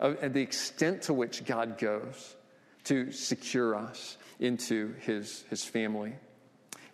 of, 0.00 0.18
and 0.20 0.34
the 0.34 0.42
extent 0.42 1.02
to 1.02 1.14
which 1.14 1.44
God 1.44 1.78
goes 1.78 2.34
to 2.84 3.12
secure 3.12 3.74
us 3.74 4.16
into 4.40 4.94
his, 5.00 5.44
his 5.50 5.64
family. 5.64 6.14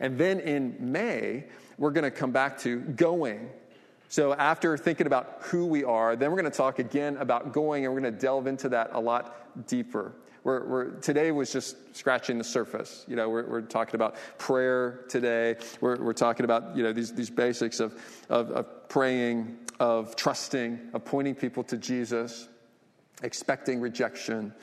And 0.01 0.19
then 0.19 0.41
in 0.41 0.77
May, 0.93 1.45
we're 1.77 1.91
going 1.91 2.05
to 2.05 2.11
come 2.11 2.31
back 2.31 2.59
to 2.61 2.81
going 2.81 3.51
so, 4.11 4.33
after 4.33 4.79
thinking 4.79 5.07
about 5.07 5.37
who 5.43 5.67
we 5.67 5.85
are, 5.85 6.17
then 6.17 6.31
we're 6.31 6.41
going 6.41 6.51
to 6.51 6.57
talk 6.57 6.79
again 6.79 7.19
about 7.19 7.53
going, 7.53 7.85
and 7.85 7.93
we're 7.93 8.01
going 8.01 8.15
to 8.15 8.19
delve 8.19 8.47
into 8.47 8.71
that 8.71 8.91
a 8.95 9.01
lot 9.01 9.67
deeper. 9.67 10.15
We're, 10.45 10.67
we're, 10.67 10.85
today 11.01 11.31
was 11.31 11.53
just 11.53 11.77
scratching 11.95 12.39
the 12.39 12.45
surface. 12.45 13.05
You 13.07 13.17
know, 13.17 13.29
we're, 13.29 13.47
we're 13.47 13.61
talking 13.61 13.97
about 13.97 14.17
prayer 14.39 15.05
today. 15.11 15.57
We're, 15.83 16.03
we're, 16.03 16.15
talking 16.15 16.45
about 16.45 16.75
you 16.75 16.83
know 16.83 16.95
these, 16.95 17.13
these 17.13 17.29
basics 17.29 17.81
of, 17.81 18.01
of, 18.31 18.51
of 18.53 18.89
praying, 18.89 19.59
of 19.79 20.17
trusting, 20.17 20.79
of 20.95 21.05
pointing 21.05 21.35
people 21.35 21.63
to 21.65 21.77
Jesus, 21.77 22.49
expecting 23.23 23.79
rejection, 23.79 24.55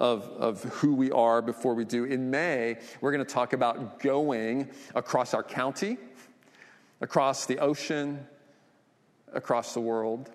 of, 0.00 0.24
of 0.38 0.62
who 0.64 0.94
we 0.94 1.12
are 1.12 1.42
before 1.42 1.74
we 1.74 1.84
do. 1.84 2.04
In 2.04 2.30
May, 2.30 2.78
we're 3.00 3.12
going 3.12 3.24
to 3.24 3.32
talk 3.32 3.52
about 3.52 4.00
going 4.00 4.70
across 4.94 5.34
our 5.34 5.42
county, 5.42 5.98
across 7.02 7.44
the 7.44 7.58
ocean, 7.58 8.26
across 9.34 9.74
the 9.74 9.80
world. 9.80 10.30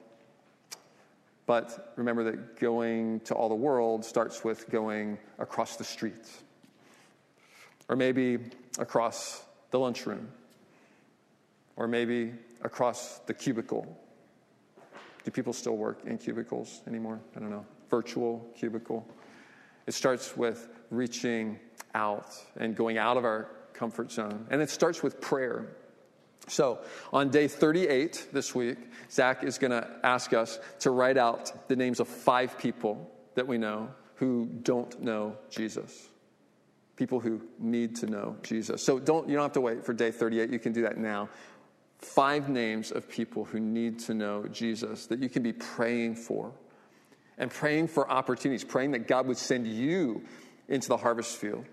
But 1.48 1.94
remember 1.96 2.24
that 2.26 2.60
going 2.60 3.22
to 3.22 3.34
all 3.34 3.50
the 3.50 3.56
world 3.56 4.06
starts 4.06 4.44
with 4.44 4.70
going 4.70 5.18
across 5.40 5.78
the 5.78 5.84
street, 5.84 6.30
or 7.90 7.96
maybe 7.96 8.38
across 8.78 9.44
the 9.72 9.80
lunchroom, 9.80 10.28
or 11.76 11.88
maybe 11.88 12.34
across 12.62 13.20
the 13.26 13.34
cubicle. 13.34 13.98
Do 15.24 15.32
people 15.32 15.54
still 15.54 15.76
work 15.76 16.02
in 16.06 16.20
cubicles 16.20 16.82
anymore? 16.88 17.20
I 17.36 17.40
don't 17.40 17.50
know. 17.50 17.66
Virtual 17.90 18.48
cubicle. 18.56 19.08
It 19.88 19.94
starts 19.94 20.36
with 20.36 20.68
reaching 20.90 21.60
out 21.94 22.28
and 22.58 22.76
going 22.76 22.98
out 22.98 23.18
of 23.18 23.26
our 23.26 23.50
comfort 23.74 24.12
zone. 24.12 24.48
And 24.50 24.62
it 24.62 24.70
starts 24.70 25.04
with 25.04 25.22
prayer. 25.22 25.76
So, 26.48 26.80
on 27.12 27.30
day 27.30 27.48
38 27.48 28.28
this 28.32 28.54
week, 28.54 28.78
Zach 29.12 29.44
is 29.44 29.58
going 29.58 29.72
to 29.72 29.88
ask 30.04 30.34
us 30.34 30.60
to 30.80 30.92
write 30.92 31.18
out 31.18 31.68
the 31.68 31.76
names 31.76 32.00
of 32.00 32.08
five 32.08 32.58
people 32.58 33.10
that 33.34 33.48
we 33.48 33.58
know 33.58 33.90
who 34.16 34.46
don't 34.62 35.02
know 35.02 35.38
Jesus. 35.50 36.10
People 36.96 37.20
who 37.20 37.42
need 37.60 37.96
to 37.98 38.06
know 38.06 38.38
Jesus. 38.44 38.84
So, 38.84 39.00
don't, 39.00 39.28
you 39.28 39.36
don't 39.36 39.44
have 39.44 39.54
to 39.54 39.62
wait 39.62 39.84
for 39.84 39.94
day 39.94 40.12
38. 40.12 40.52
You 40.52 40.60
can 40.60 40.72
do 40.72 40.84
that 40.84 40.98
now. 40.98 41.30
Five 41.98 42.50
names 42.50 42.92
of 42.92 43.10
people 43.10 43.46
who 43.46 43.60
need 43.60 44.00
to 44.02 44.14
know 44.14 44.46
Jesus 44.48 45.08
that 45.08 45.20
you 45.20 45.30
can 45.30 45.42
be 45.42 45.54
praying 45.54 46.16
for 46.16 46.54
and 47.38 47.52
praying 47.52 47.88
for 47.88 48.10
opportunities, 48.10 48.64
praying 48.64 48.92
that 48.92 49.08
God 49.08 49.28
would 49.28 49.38
send 49.38 49.68
you 49.68 50.24
into 50.68 50.88
the 50.88 50.98
harvest 50.98 51.36
field 51.36 51.66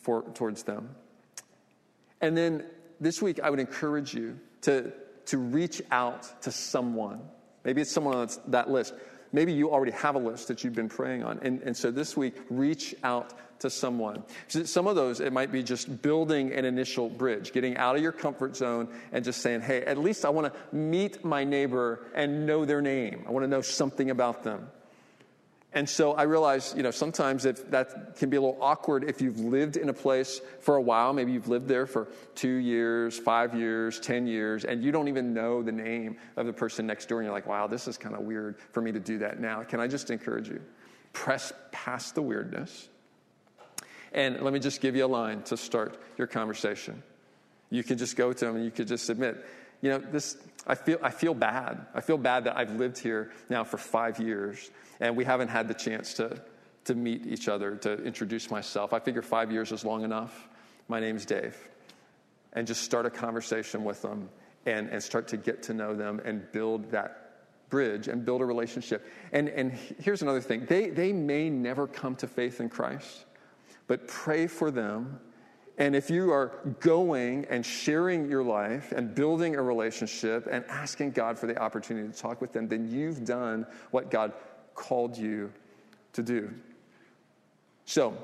for, 0.00 0.22
towards 0.34 0.62
them. 0.64 0.94
And 2.20 2.36
then 2.36 2.64
this 3.00 3.22
week, 3.22 3.40
I 3.40 3.50
would 3.50 3.60
encourage 3.60 4.14
you 4.14 4.38
to, 4.62 4.92
to 5.26 5.38
reach 5.38 5.80
out 5.90 6.42
to 6.42 6.52
someone. 6.52 7.22
Maybe 7.64 7.80
it's 7.80 7.90
someone 7.90 8.16
on 8.16 8.28
that 8.48 8.70
list. 8.70 8.94
Maybe 9.32 9.52
you 9.52 9.70
already 9.70 9.92
have 9.92 10.14
a 10.14 10.18
list 10.18 10.48
that 10.48 10.64
you've 10.64 10.74
been 10.74 10.88
praying 10.88 11.22
on. 11.22 11.38
And, 11.42 11.62
and 11.62 11.76
so 11.76 11.90
this 11.90 12.16
week, 12.16 12.34
reach 12.50 12.94
out 13.04 13.34
to 13.60 13.70
someone. 13.70 14.24
Some 14.48 14.86
of 14.86 14.96
those, 14.96 15.20
it 15.20 15.32
might 15.32 15.52
be 15.52 15.62
just 15.62 16.02
building 16.02 16.52
an 16.52 16.64
initial 16.64 17.08
bridge, 17.08 17.52
getting 17.52 17.76
out 17.76 17.94
of 17.94 18.02
your 18.02 18.12
comfort 18.12 18.56
zone 18.56 18.88
and 19.12 19.24
just 19.24 19.42
saying, 19.42 19.60
hey, 19.60 19.82
at 19.82 19.98
least 19.98 20.24
I 20.24 20.30
want 20.30 20.52
to 20.52 20.76
meet 20.76 21.24
my 21.24 21.44
neighbor 21.44 22.06
and 22.14 22.46
know 22.46 22.64
their 22.64 22.80
name. 22.80 23.24
I 23.28 23.30
want 23.30 23.44
to 23.44 23.48
know 23.48 23.60
something 23.60 24.10
about 24.10 24.42
them. 24.42 24.68
And 25.72 25.88
so 25.88 26.14
I 26.14 26.24
realize, 26.24 26.74
you 26.76 26.82
know, 26.82 26.90
sometimes 26.90 27.44
if 27.44 27.70
that 27.70 28.16
can 28.16 28.28
be 28.28 28.36
a 28.36 28.40
little 28.40 28.58
awkward 28.60 29.04
if 29.04 29.20
you've 29.20 29.38
lived 29.38 29.76
in 29.76 29.88
a 29.88 29.92
place 29.92 30.40
for 30.60 30.74
a 30.74 30.82
while. 30.82 31.12
Maybe 31.12 31.30
you've 31.30 31.48
lived 31.48 31.68
there 31.68 31.86
for 31.86 32.08
two 32.34 32.54
years, 32.54 33.16
five 33.16 33.54
years, 33.54 34.00
10 34.00 34.26
years, 34.26 34.64
and 34.64 34.82
you 34.82 34.90
don't 34.90 35.06
even 35.06 35.32
know 35.32 35.62
the 35.62 35.70
name 35.70 36.16
of 36.36 36.46
the 36.46 36.52
person 36.52 36.86
next 36.86 37.08
door. 37.08 37.20
And 37.20 37.26
you're 37.26 37.34
like, 37.34 37.46
wow, 37.46 37.68
this 37.68 37.86
is 37.86 37.96
kind 37.96 38.16
of 38.16 38.22
weird 38.22 38.58
for 38.72 38.80
me 38.80 38.90
to 38.90 38.98
do 38.98 39.18
that 39.18 39.38
now. 39.38 39.62
Can 39.62 39.78
I 39.78 39.86
just 39.86 40.10
encourage 40.10 40.48
you? 40.48 40.60
Press 41.12 41.52
past 41.70 42.16
the 42.16 42.22
weirdness. 42.22 42.88
And 44.12 44.40
let 44.40 44.52
me 44.52 44.58
just 44.58 44.80
give 44.80 44.96
you 44.96 45.04
a 45.04 45.06
line 45.06 45.42
to 45.44 45.56
start 45.56 46.02
your 46.18 46.26
conversation. 46.26 47.00
You 47.70 47.84
can 47.84 47.96
just 47.96 48.16
go 48.16 48.32
to 48.32 48.44
them 48.44 48.56
and 48.56 48.64
you 48.64 48.72
could 48.72 48.88
just 48.88 49.08
admit, 49.08 49.46
you 49.82 49.90
know, 49.90 49.98
this, 49.98 50.36
I 50.66 50.74
feel, 50.74 50.98
I 51.00 51.10
feel 51.10 51.32
bad. 51.32 51.86
I 51.94 52.00
feel 52.00 52.18
bad 52.18 52.44
that 52.44 52.56
I've 52.56 52.74
lived 52.74 52.98
here 52.98 53.30
now 53.48 53.62
for 53.62 53.76
five 53.76 54.18
years 54.18 54.68
and 55.00 55.16
we 55.16 55.24
haven't 55.24 55.48
had 55.48 55.68
the 55.68 55.74
chance 55.74 56.14
to, 56.14 56.40
to 56.84 56.94
meet 56.94 57.26
each 57.26 57.48
other, 57.48 57.76
to 57.76 58.02
introduce 58.04 58.50
myself. 58.50 58.92
I 58.92 59.00
figure 59.00 59.22
five 59.22 59.50
years 59.50 59.72
is 59.72 59.84
long 59.84 60.04
enough. 60.04 60.48
My 60.88 61.00
name's 61.00 61.24
Dave. 61.24 61.56
And 62.52 62.66
just 62.66 62.82
start 62.82 63.06
a 63.06 63.10
conversation 63.10 63.84
with 63.84 64.02
them 64.02 64.28
and, 64.66 64.88
and 64.88 65.02
start 65.02 65.28
to 65.28 65.36
get 65.36 65.62
to 65.64 65.74
know 65.74 65.94
them 65.94 66.20
and 66.24 66.50
build 66.52 66.90
that 66.90 67.26
bridge 67.70 68.08
and 68.08 68.24
build 68.24 68.40
a 68.40 68.44
relationship. 68.44 69.06
And, 69.32 69.48
and 69.48 69.72
here's 69.72 70.22
another 70.22 70.40
thing 70.40 70.66
they, 70.66 70.90
they 70.90 71.12
may 71.12 71.48
never 71.48 71.86
come 71.86 72.16
to 72.16 72.26
faith 72.26 72.60
in 72.60 72.68
Christ, 72.68 73.24
but 73.86 74.06
pray 74.08 74.46
for 74.46 74.70
them 74.70 75.20
and 75.80 75.96
if 75.96 76.10
you 76.10 76.30
are 76.30 76.52
going 76.80 77.46
and 77.48 77.64
sharing 77.64 78.28
your 78.28 78.42
life 78.44 78.92
and 78.92 79.14
building 79.14 79.56
a 79.56 79.62
relationship 79.62 80.46
and 80.50 80.62
asking 80.66 81.12
God 81.12 81.38
for 81.38 81.46
the 81.46 81.56
opportunity 81.56 82.06
to 82.06 82.14
talk 82.16 82.42
with 82.42 82.52
them, 82.52 82.68
then 82.68 82.86
you've 82.86 83.24
done 83.24 83.66
what 83.90 84.10
God 84.10 84.34
called 84.74 85.16
you 85.16 85.52
to 86.12 86.22
do. 86.22 86.50
So, 87.84 88.16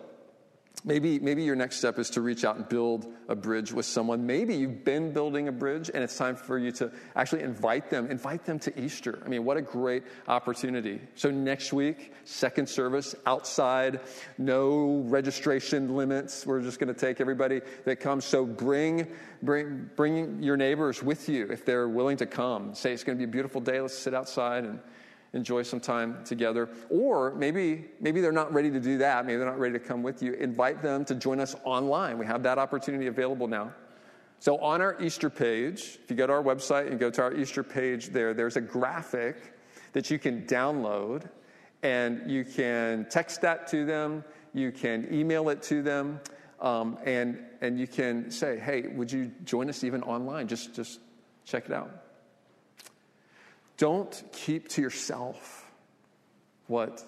Maybe, 0.87 1.19
maybe 1.19 1.43
your 1.43 1.57
next 1.57 1.79
step 1.79 1.99
is 1.99 2.11
to 2.11 2.21
reach 2.21 2.45
out 2.45 2.57
and 2.57 2.69
build 2.69 3.13
a 3.29 3.35
bridge 3.35 3.73
with 3.73 3.87
someone. 3.87 4.25
Maybe 4.25 4.55
you've 4.55 4.85
been 4.85 5.13
building 5.13 5.49
a 5.49 5.53
bridge 5.53 5.91
and 5.93 6.05
it's 6.05 6.17
time 6.17 6.37
for 6.37 6.59
you 6.59 6.71
to 6.73 6.93
actually 7.17 7.43
invite 7.43 7.91
them. 7.91 8.09
Invite 8.09 8.45
them 8.45 8.61
to 8.61 8.81
Easter. 8.81 9.21
I 9.25 9.29
mean, 9.29 9.45
what 9.45 9.57
a 9.57 9.63
great 9.63 10.05
opportunity. 10.29 11.01
So, 11.17 11.33
next 11.33 11.73
week, 11.73 12.13
second 12.25 12.69
service 12.69 13.17
outside, 13.27 13.99
no 14.39 15.03
registration 15.07 15.97
limits. 15.97 16.47
We're 16.47 16.63
just 16.63 16.79
going 16.79 16.95
to 16.95 17.01
take 17.01 17.21
everybody 17.21 17.63
that 17.85 17.97
comes. 17.97 18.25
So, 18.25 18.47
bring, 18.47 19.09
bring, 19.43 19.91
bring 19.97 20.41
your 20.41 20.57
neighbors 20.57 21.03
with 21.03 21.29
you 21.29 21.51
if 21.51 21.65
they're 21.65 21.89
willing 21.89 22.19
to 22.19 22.27
come. 22.27 22.77
Say, 22.77 22.93
it's 22.93 23.03
going 23.03 23.19
to 23.19 23.21
be 23.21 23.29
a 23.29 23.33
beautiful 23.33 23.61
day. 23.61 23.81
Let's 23.81 23.99
sit 23.99 24.15
outside 24.15 24.65
and 24.65 24.79
enjoy 25.33 25.63
some 25.63 25.81
time 25.81 26.25
together. 26.25 26.69
Or 26.89 27.35
maybe, 27.35 27.87
maybe 28.01 28.21
they're 28.21 28.33
not 28.33 28.53
ready 28.53 28.71
to 28.71 28.81
do 28.81 28.99
that. 28.99 29.27
Maybe 29.27 29.39
they're 29.39 29.47
not 29.47 29.59
ready 29.59 29.79
to 29.79 29.85
come 29.85 30.03
with 30.03 30.23
you. 30.23 30.33
Invite 30.35 30.83
them 30.83 31.05
to 31.07 31.15
join 31.15 31.41
us 31.41 31.55
online. 31.65 32.19
We 32.19 32.27
have 32.27 32.43
that 32.45 32.59
opportunity 32.59 33.07
available 33.07 33.49
now. 33.49 33.73
So 34.39 34.59
on 34.59 34.81
our 34.81 35.01
Easter 35.03 35.31
page, 35.31 35.99
if 36.03 36.11
you 36.11 36.17
go 36.17 36.27
to 36.27 36.33
our 36.33 36.43
website 36.43 36.89
and 36.89 37.01
go 37.01 37.11
to 37.11 37.23
our 37.23 37.35
Easter 37.35 37.63
page 37.63 38.09
there, 38.09 38.35
there's 38.35 38.57
a 38.57 38.61
graphic 38.61 39.55
that 39.93 40.11
you 40.11 40.19
can 40.19 40.47
download 40.47 41.29
and 41.83 42.31
you 42.31 42.45
can 42.45 43.07
text 43.09 43.41
that 43.43 43.67
to 43.69 43.85
them, 43.85 44.25
you 44.53 44.73
can 44.73 45.13
email 45.13 45.49
it 45.49 45.63
to 45.63 45.83
them, 45.83 46.21
um, 46.61 46.99
and, 47.05 47.39
and 47.61 47.79
you 47.79 47.87
can 47.87 48.31
say, 48.31 48.59
hey, 48.59 48.89
would 48.89 49.11
you 49.13 49.31
join 49.45 49.69
us 49.69 49.85
even 49.85 50.03
online? 50.03 50.49
Just, 50.49 50.75
just 50.75 51.01
check 51.45 51.67
it 51.67 51.73
out. 51.73 52.06
Don't 53.77 54.23
keep 54.33 54.69
to 54.71 54.83
yourself 54.83 55.71
what 56.67 57.05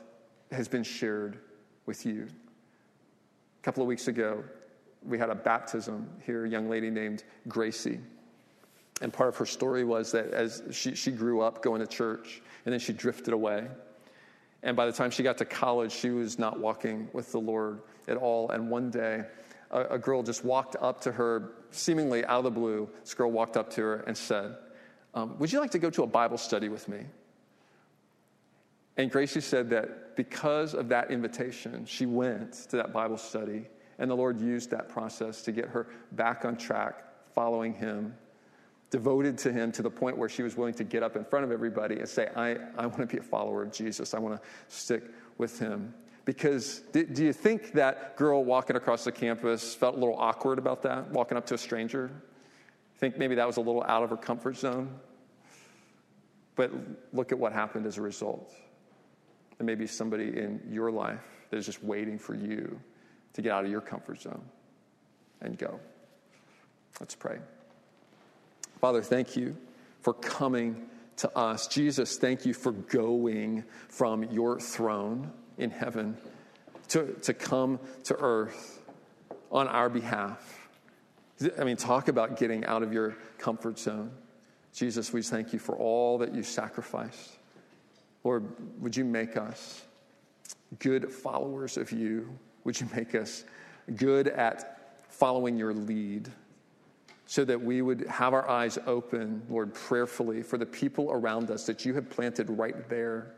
has 0.52 0.68
been 0.68 0.83
shared 0.83 1.38
with 1.87 2.04
you. 2.04 2.26
A 2.26 3.62
couple 3.62 3.83
of 3.83 3.88
weeks 3.88 4.09
ago, 4.09 4.44
we 5.07 5.18
had 5.18 5.31
a 5.31 5.35
baptism 5.35 6.09
here, 6.24 6.44
a 6.44 6.48
young 6.48 6.68
lady 6.68 6.90
named 6.90 7.24
Gracie. 7.46 8.00
And 9.00 9.12
part 9.12 9.28
of 9.28 9.37
her 9.37 9.46
story 9.46 9.85
was 9.85 10.12
that 10.12 10.33
as 10.33 10.62
she, 10.70 10.94
she 10.94 11.11
grew 11.11 11.40
up 11.40 11.62
going 11.62 11.81
to 11.81 11.87
church, 11.87 12.42
and 12.66 12.72
then 12.72 12.81
she 12.81 12.92
drifted 12.92 13.33
away. 13.33 13.66
And 14.62 14.76
by 14.76 14.87
the 14.87 14.92
time 14.92 15.11
she 15.11 15.22
got 15.22 15.38
to 15.38 15.44
college, 15.44 15.92
she 15.92 16.11
was 16.11 16.38
not 16.38 16.59
walking 16.59 17.09
with 17.12 17.31
the 17.33 17.38
Lord 17.38 17.81
at 18.09 18.16
all. 18.16 18.50
And 18.50 18.70
one 18.70 18.90
day, 18.90 19.24
a, 19.70 19.83
a 19.85 19.98
girl 19.98 20.22
just 20.22 20.44
walked 20.44 20.76
up 20.81 21.00
to 21.02 21.12
her, 21.12 21.52
seemingly 21.70 22.24
out 22.24 22.38
of 22.38 22.44
the 22.44 22.50
blue. 22.50 22.88
This 23.00 23.14
girl 23.14 23.31
walked 23.31 23.57
up 23.57 23.70
to 23.74 23.83
her 23.83 23.94
and 24.07 24.16
said, 24.16 24.57
um, 25.14 25.38
Would 25.38 25.53
you 25.53 25.61
like 25.61 25.71
to 25.73 25.79
go 25.79 25.90
to 25.90 26.03
a 26.03 26.07
Bible 26.07 26.38
study 26.38 26.68
with 26.68 26.88
me? 26.88 27.01
And 28.97 29.11
Gracie 29.11 29.40
said 29.40 29.71
that 29.71 30.16
because 30.16 30.75
of 30.75 30.88
that 30.88 31.11
invitation, 31.11 31.87
she 31.87 32.04
went 32.04 32.52
to 32.71 32.77
that 32.77 32.92
Bible 32.92 33.17
study, 33.17 33.67
and 33.98 34.11
the 34.11 34.17
Lord 34.17 34.40
used 34.40 34.71
that 34.71 34.88
process 34.88 35.42
to 35.42 35.52
get 35.52 35.67
her 35.69 35.87
back 36.13 36.44
on 36.44 36.56
track, 36.56 37.04
following 37.33 37.73
Him, 37.75 38.15
devoted 38.90 39.37
to 39.38 39.52
him 39.52 39.71
to 39.73 39.83
the 39.83 39.90
point 39.90 40.17
where 40.17 40.29
she 40.29 40.42
was 40.42 40.56
willing 40.56 40.75
to 40.75 40.85
get 40.85 41.02
up 41.02 41.17
in 41.17 41.25
front 41.25 41.44
of 41.44 41.52
everybody 41.52 41.98
and 41.98 42.09
say, 42.09 42.29
I, 42.35 42.56
I 42.77 42.87
want 42.87 42.98
to 43.00 43.06
be 43.06 43.19
a 43.19 43.23
follower 43.23 43.63
of 43.63 43.73
Jesus. 43.73 44.15
I 44.15 44.19
want 44.19 44.40
to 44.40 44.48
stick 44.69 45.04
with 45.37 45.59
him. 45.59 45.92
Because 46.25 46.81
do, 46.92 47.04
do 47.04 47.25
you 47.25 47.33
think 47.33 47.73
that 47.73 48.17
girl 48.17 48.44
walking 48.44 48.77
across 48.77 49.04
the 49.04 49.13
campus 49.13 49.75
felt 49.75 49.96
a 49.96 49.98
little 49.98 50.19
awkward 50.19 50.59
about 50.59 50.83
that, 50.83 51.11
walking 51.11 51.37
up 51.37 51.46
to 51.46 51.54
a 51.54 51.59
stranger? 51.59 52.11
Think 52.99 53.17
maybe 53.17 53.37
that 53.37 53.46
was 53.46 53.57
a 53.57 53.61
little 53.61 53.83
out 53.85 54.03
of 54.03 54.11
her 54.11 54.17
comfort 54.17 54.57
zone? 54.57 54.90
But 56.57 56.73
look 57.13 57.31
at 57.31 57.38
what 57.38 57.53
happened 57.53 57.87
as 57.87 57.99
a 57.99 58.03
result. 58.03 58.53
There 59.57 59.65
may 59.65 59.77
be 59.77 59.87
somebody 59.87 60.29
in 60.29 60.61
your 60.69 60.90
life 60.90 61.23
that 61.51 61.57
is 61.57 61.67
just 61.67 61.83
waiting 61.83 62.19
for 62.19 62.35
you 62.35 62.79
to 63.35 63.42
get 63.42 63.53
out 63.53 63.65
of 63.65 63.71
your 63.71 63.81
comfort 63.81 64.21
zone 64.21 64.44
and 65.40 65.57
go. 65.57 65.79
Let's 66.99 67.15
pray. 67.15 67.38
Father, 68.81 69.03
thank 69.03 69.37
you 69.37 69.57
for 70.01 70.13
coming 70.15 70.87
to 71.19 71.37
us. 71.37 71.69
Jesus, 71.69 72.17
thank 72.17 72.44
you 72.46 72.55
for 72.55 72.73
going 72.73 73.65
from 73.88 74.25
your 74.25 74.59
throne 74.59 75.33
in 75.59 75.71
heaven 75.71 76.17
to, 76.88 77.13
to 77.23 77.35
come 77.35 77.79
to 78.05 78.17
earth 78.17 78.81
on 79.51 79.69
our 79.69 79.88
behalf. 79.88 80.58
I 81.58 81.64
mean, 81.64 81.76
talk 81.76 82.08
about 82.08 82.38
getting 82.38 82.64
out 82.64 82.82
of 82.82 82.92
your 82.92 83.16
comfort 83.38 83.78
zone. 83.78 84.10
Jesus, 84.72 85.12
we 85.12 85.22
thank 85.22 85.52
you 85.52 85.58
for 85.58 85.76
all 85.76 86.18
that 86.18 86.34
you 86.34 86.42
sacrificed. 86.42 87.36
Lord, 88.24 88.44
would 88.80 88.96
you 88.96 89.04
make 89.04 89.36
us 89.36 89.82
good 90.78 91.12
followers 91.12 91.76
of 91.76 91.92
you? 91.92 92.28
Would 92.64 92.80
you 92.80 92.88
make 92.94 93.14
us 93.14 93.44
good 93.96 94.28
at 94.28 95.04
following 95.08 95.56
your 95.56 95.72
lead? 95.72 96.28
so 97.28 97.44
that 97.44 97.60
we 97.60 97.82
would 97.82 98.06
have 98.06 98.32
our 98.32 98.48
eyes 98.48 98.78
open, 98.86 99.42
Lord, 99.50 99.74
prayerfully 99.74 100.42
for 100.42 100.56
the 100.56 100.64
people 100.64 101.10
around 101.12 101.50
us 101.50 101.66
that 101.66 101.84
you 101.84 101.92
have 101.92 102.08
planted 102.08 102.48
right 102.48 102.88
there 102.88 103.34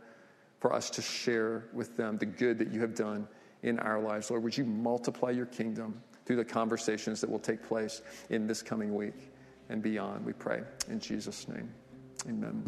for 0.61 0.73
us 0.73 0.91
to 0.91 1.03
share 1.03 1.65
with 1.73 1.97
them 1.97 2.17
the 2.17 2.25
good 2.25 2.57
that 2.59 2.71
you 2.71 2.81
have 2.83 2.95
done 2.95 3.27
in 3.65 3.81
our 3.81 4.01
lives. 4.01 4.31
Lord, 4.31 4.45
would 4.45 4.57
you 4.57 4.65
multiply 4.65 5.31
your 5.31 5.47
kingdom 5.47 6.01
through 6.31 6.37
the 6.37 6.45
conversations 6.45 7.21
that 7.21 7.29
will 7.29 7.41
take 7.41 7.61
place 7.61 8.03
in 8.29 8.47
this 8.47 8.63
coming 8.63 8.95
week 8.95 9.33
and 9.69 9.83
beyond, 9.83 10.25
we 10.25 10.33
pray. 10.33 10.63
In 10.89 11.01
Jesus' 11.01 11.49
name, 11.49 11.69
amen. 12.29 12.63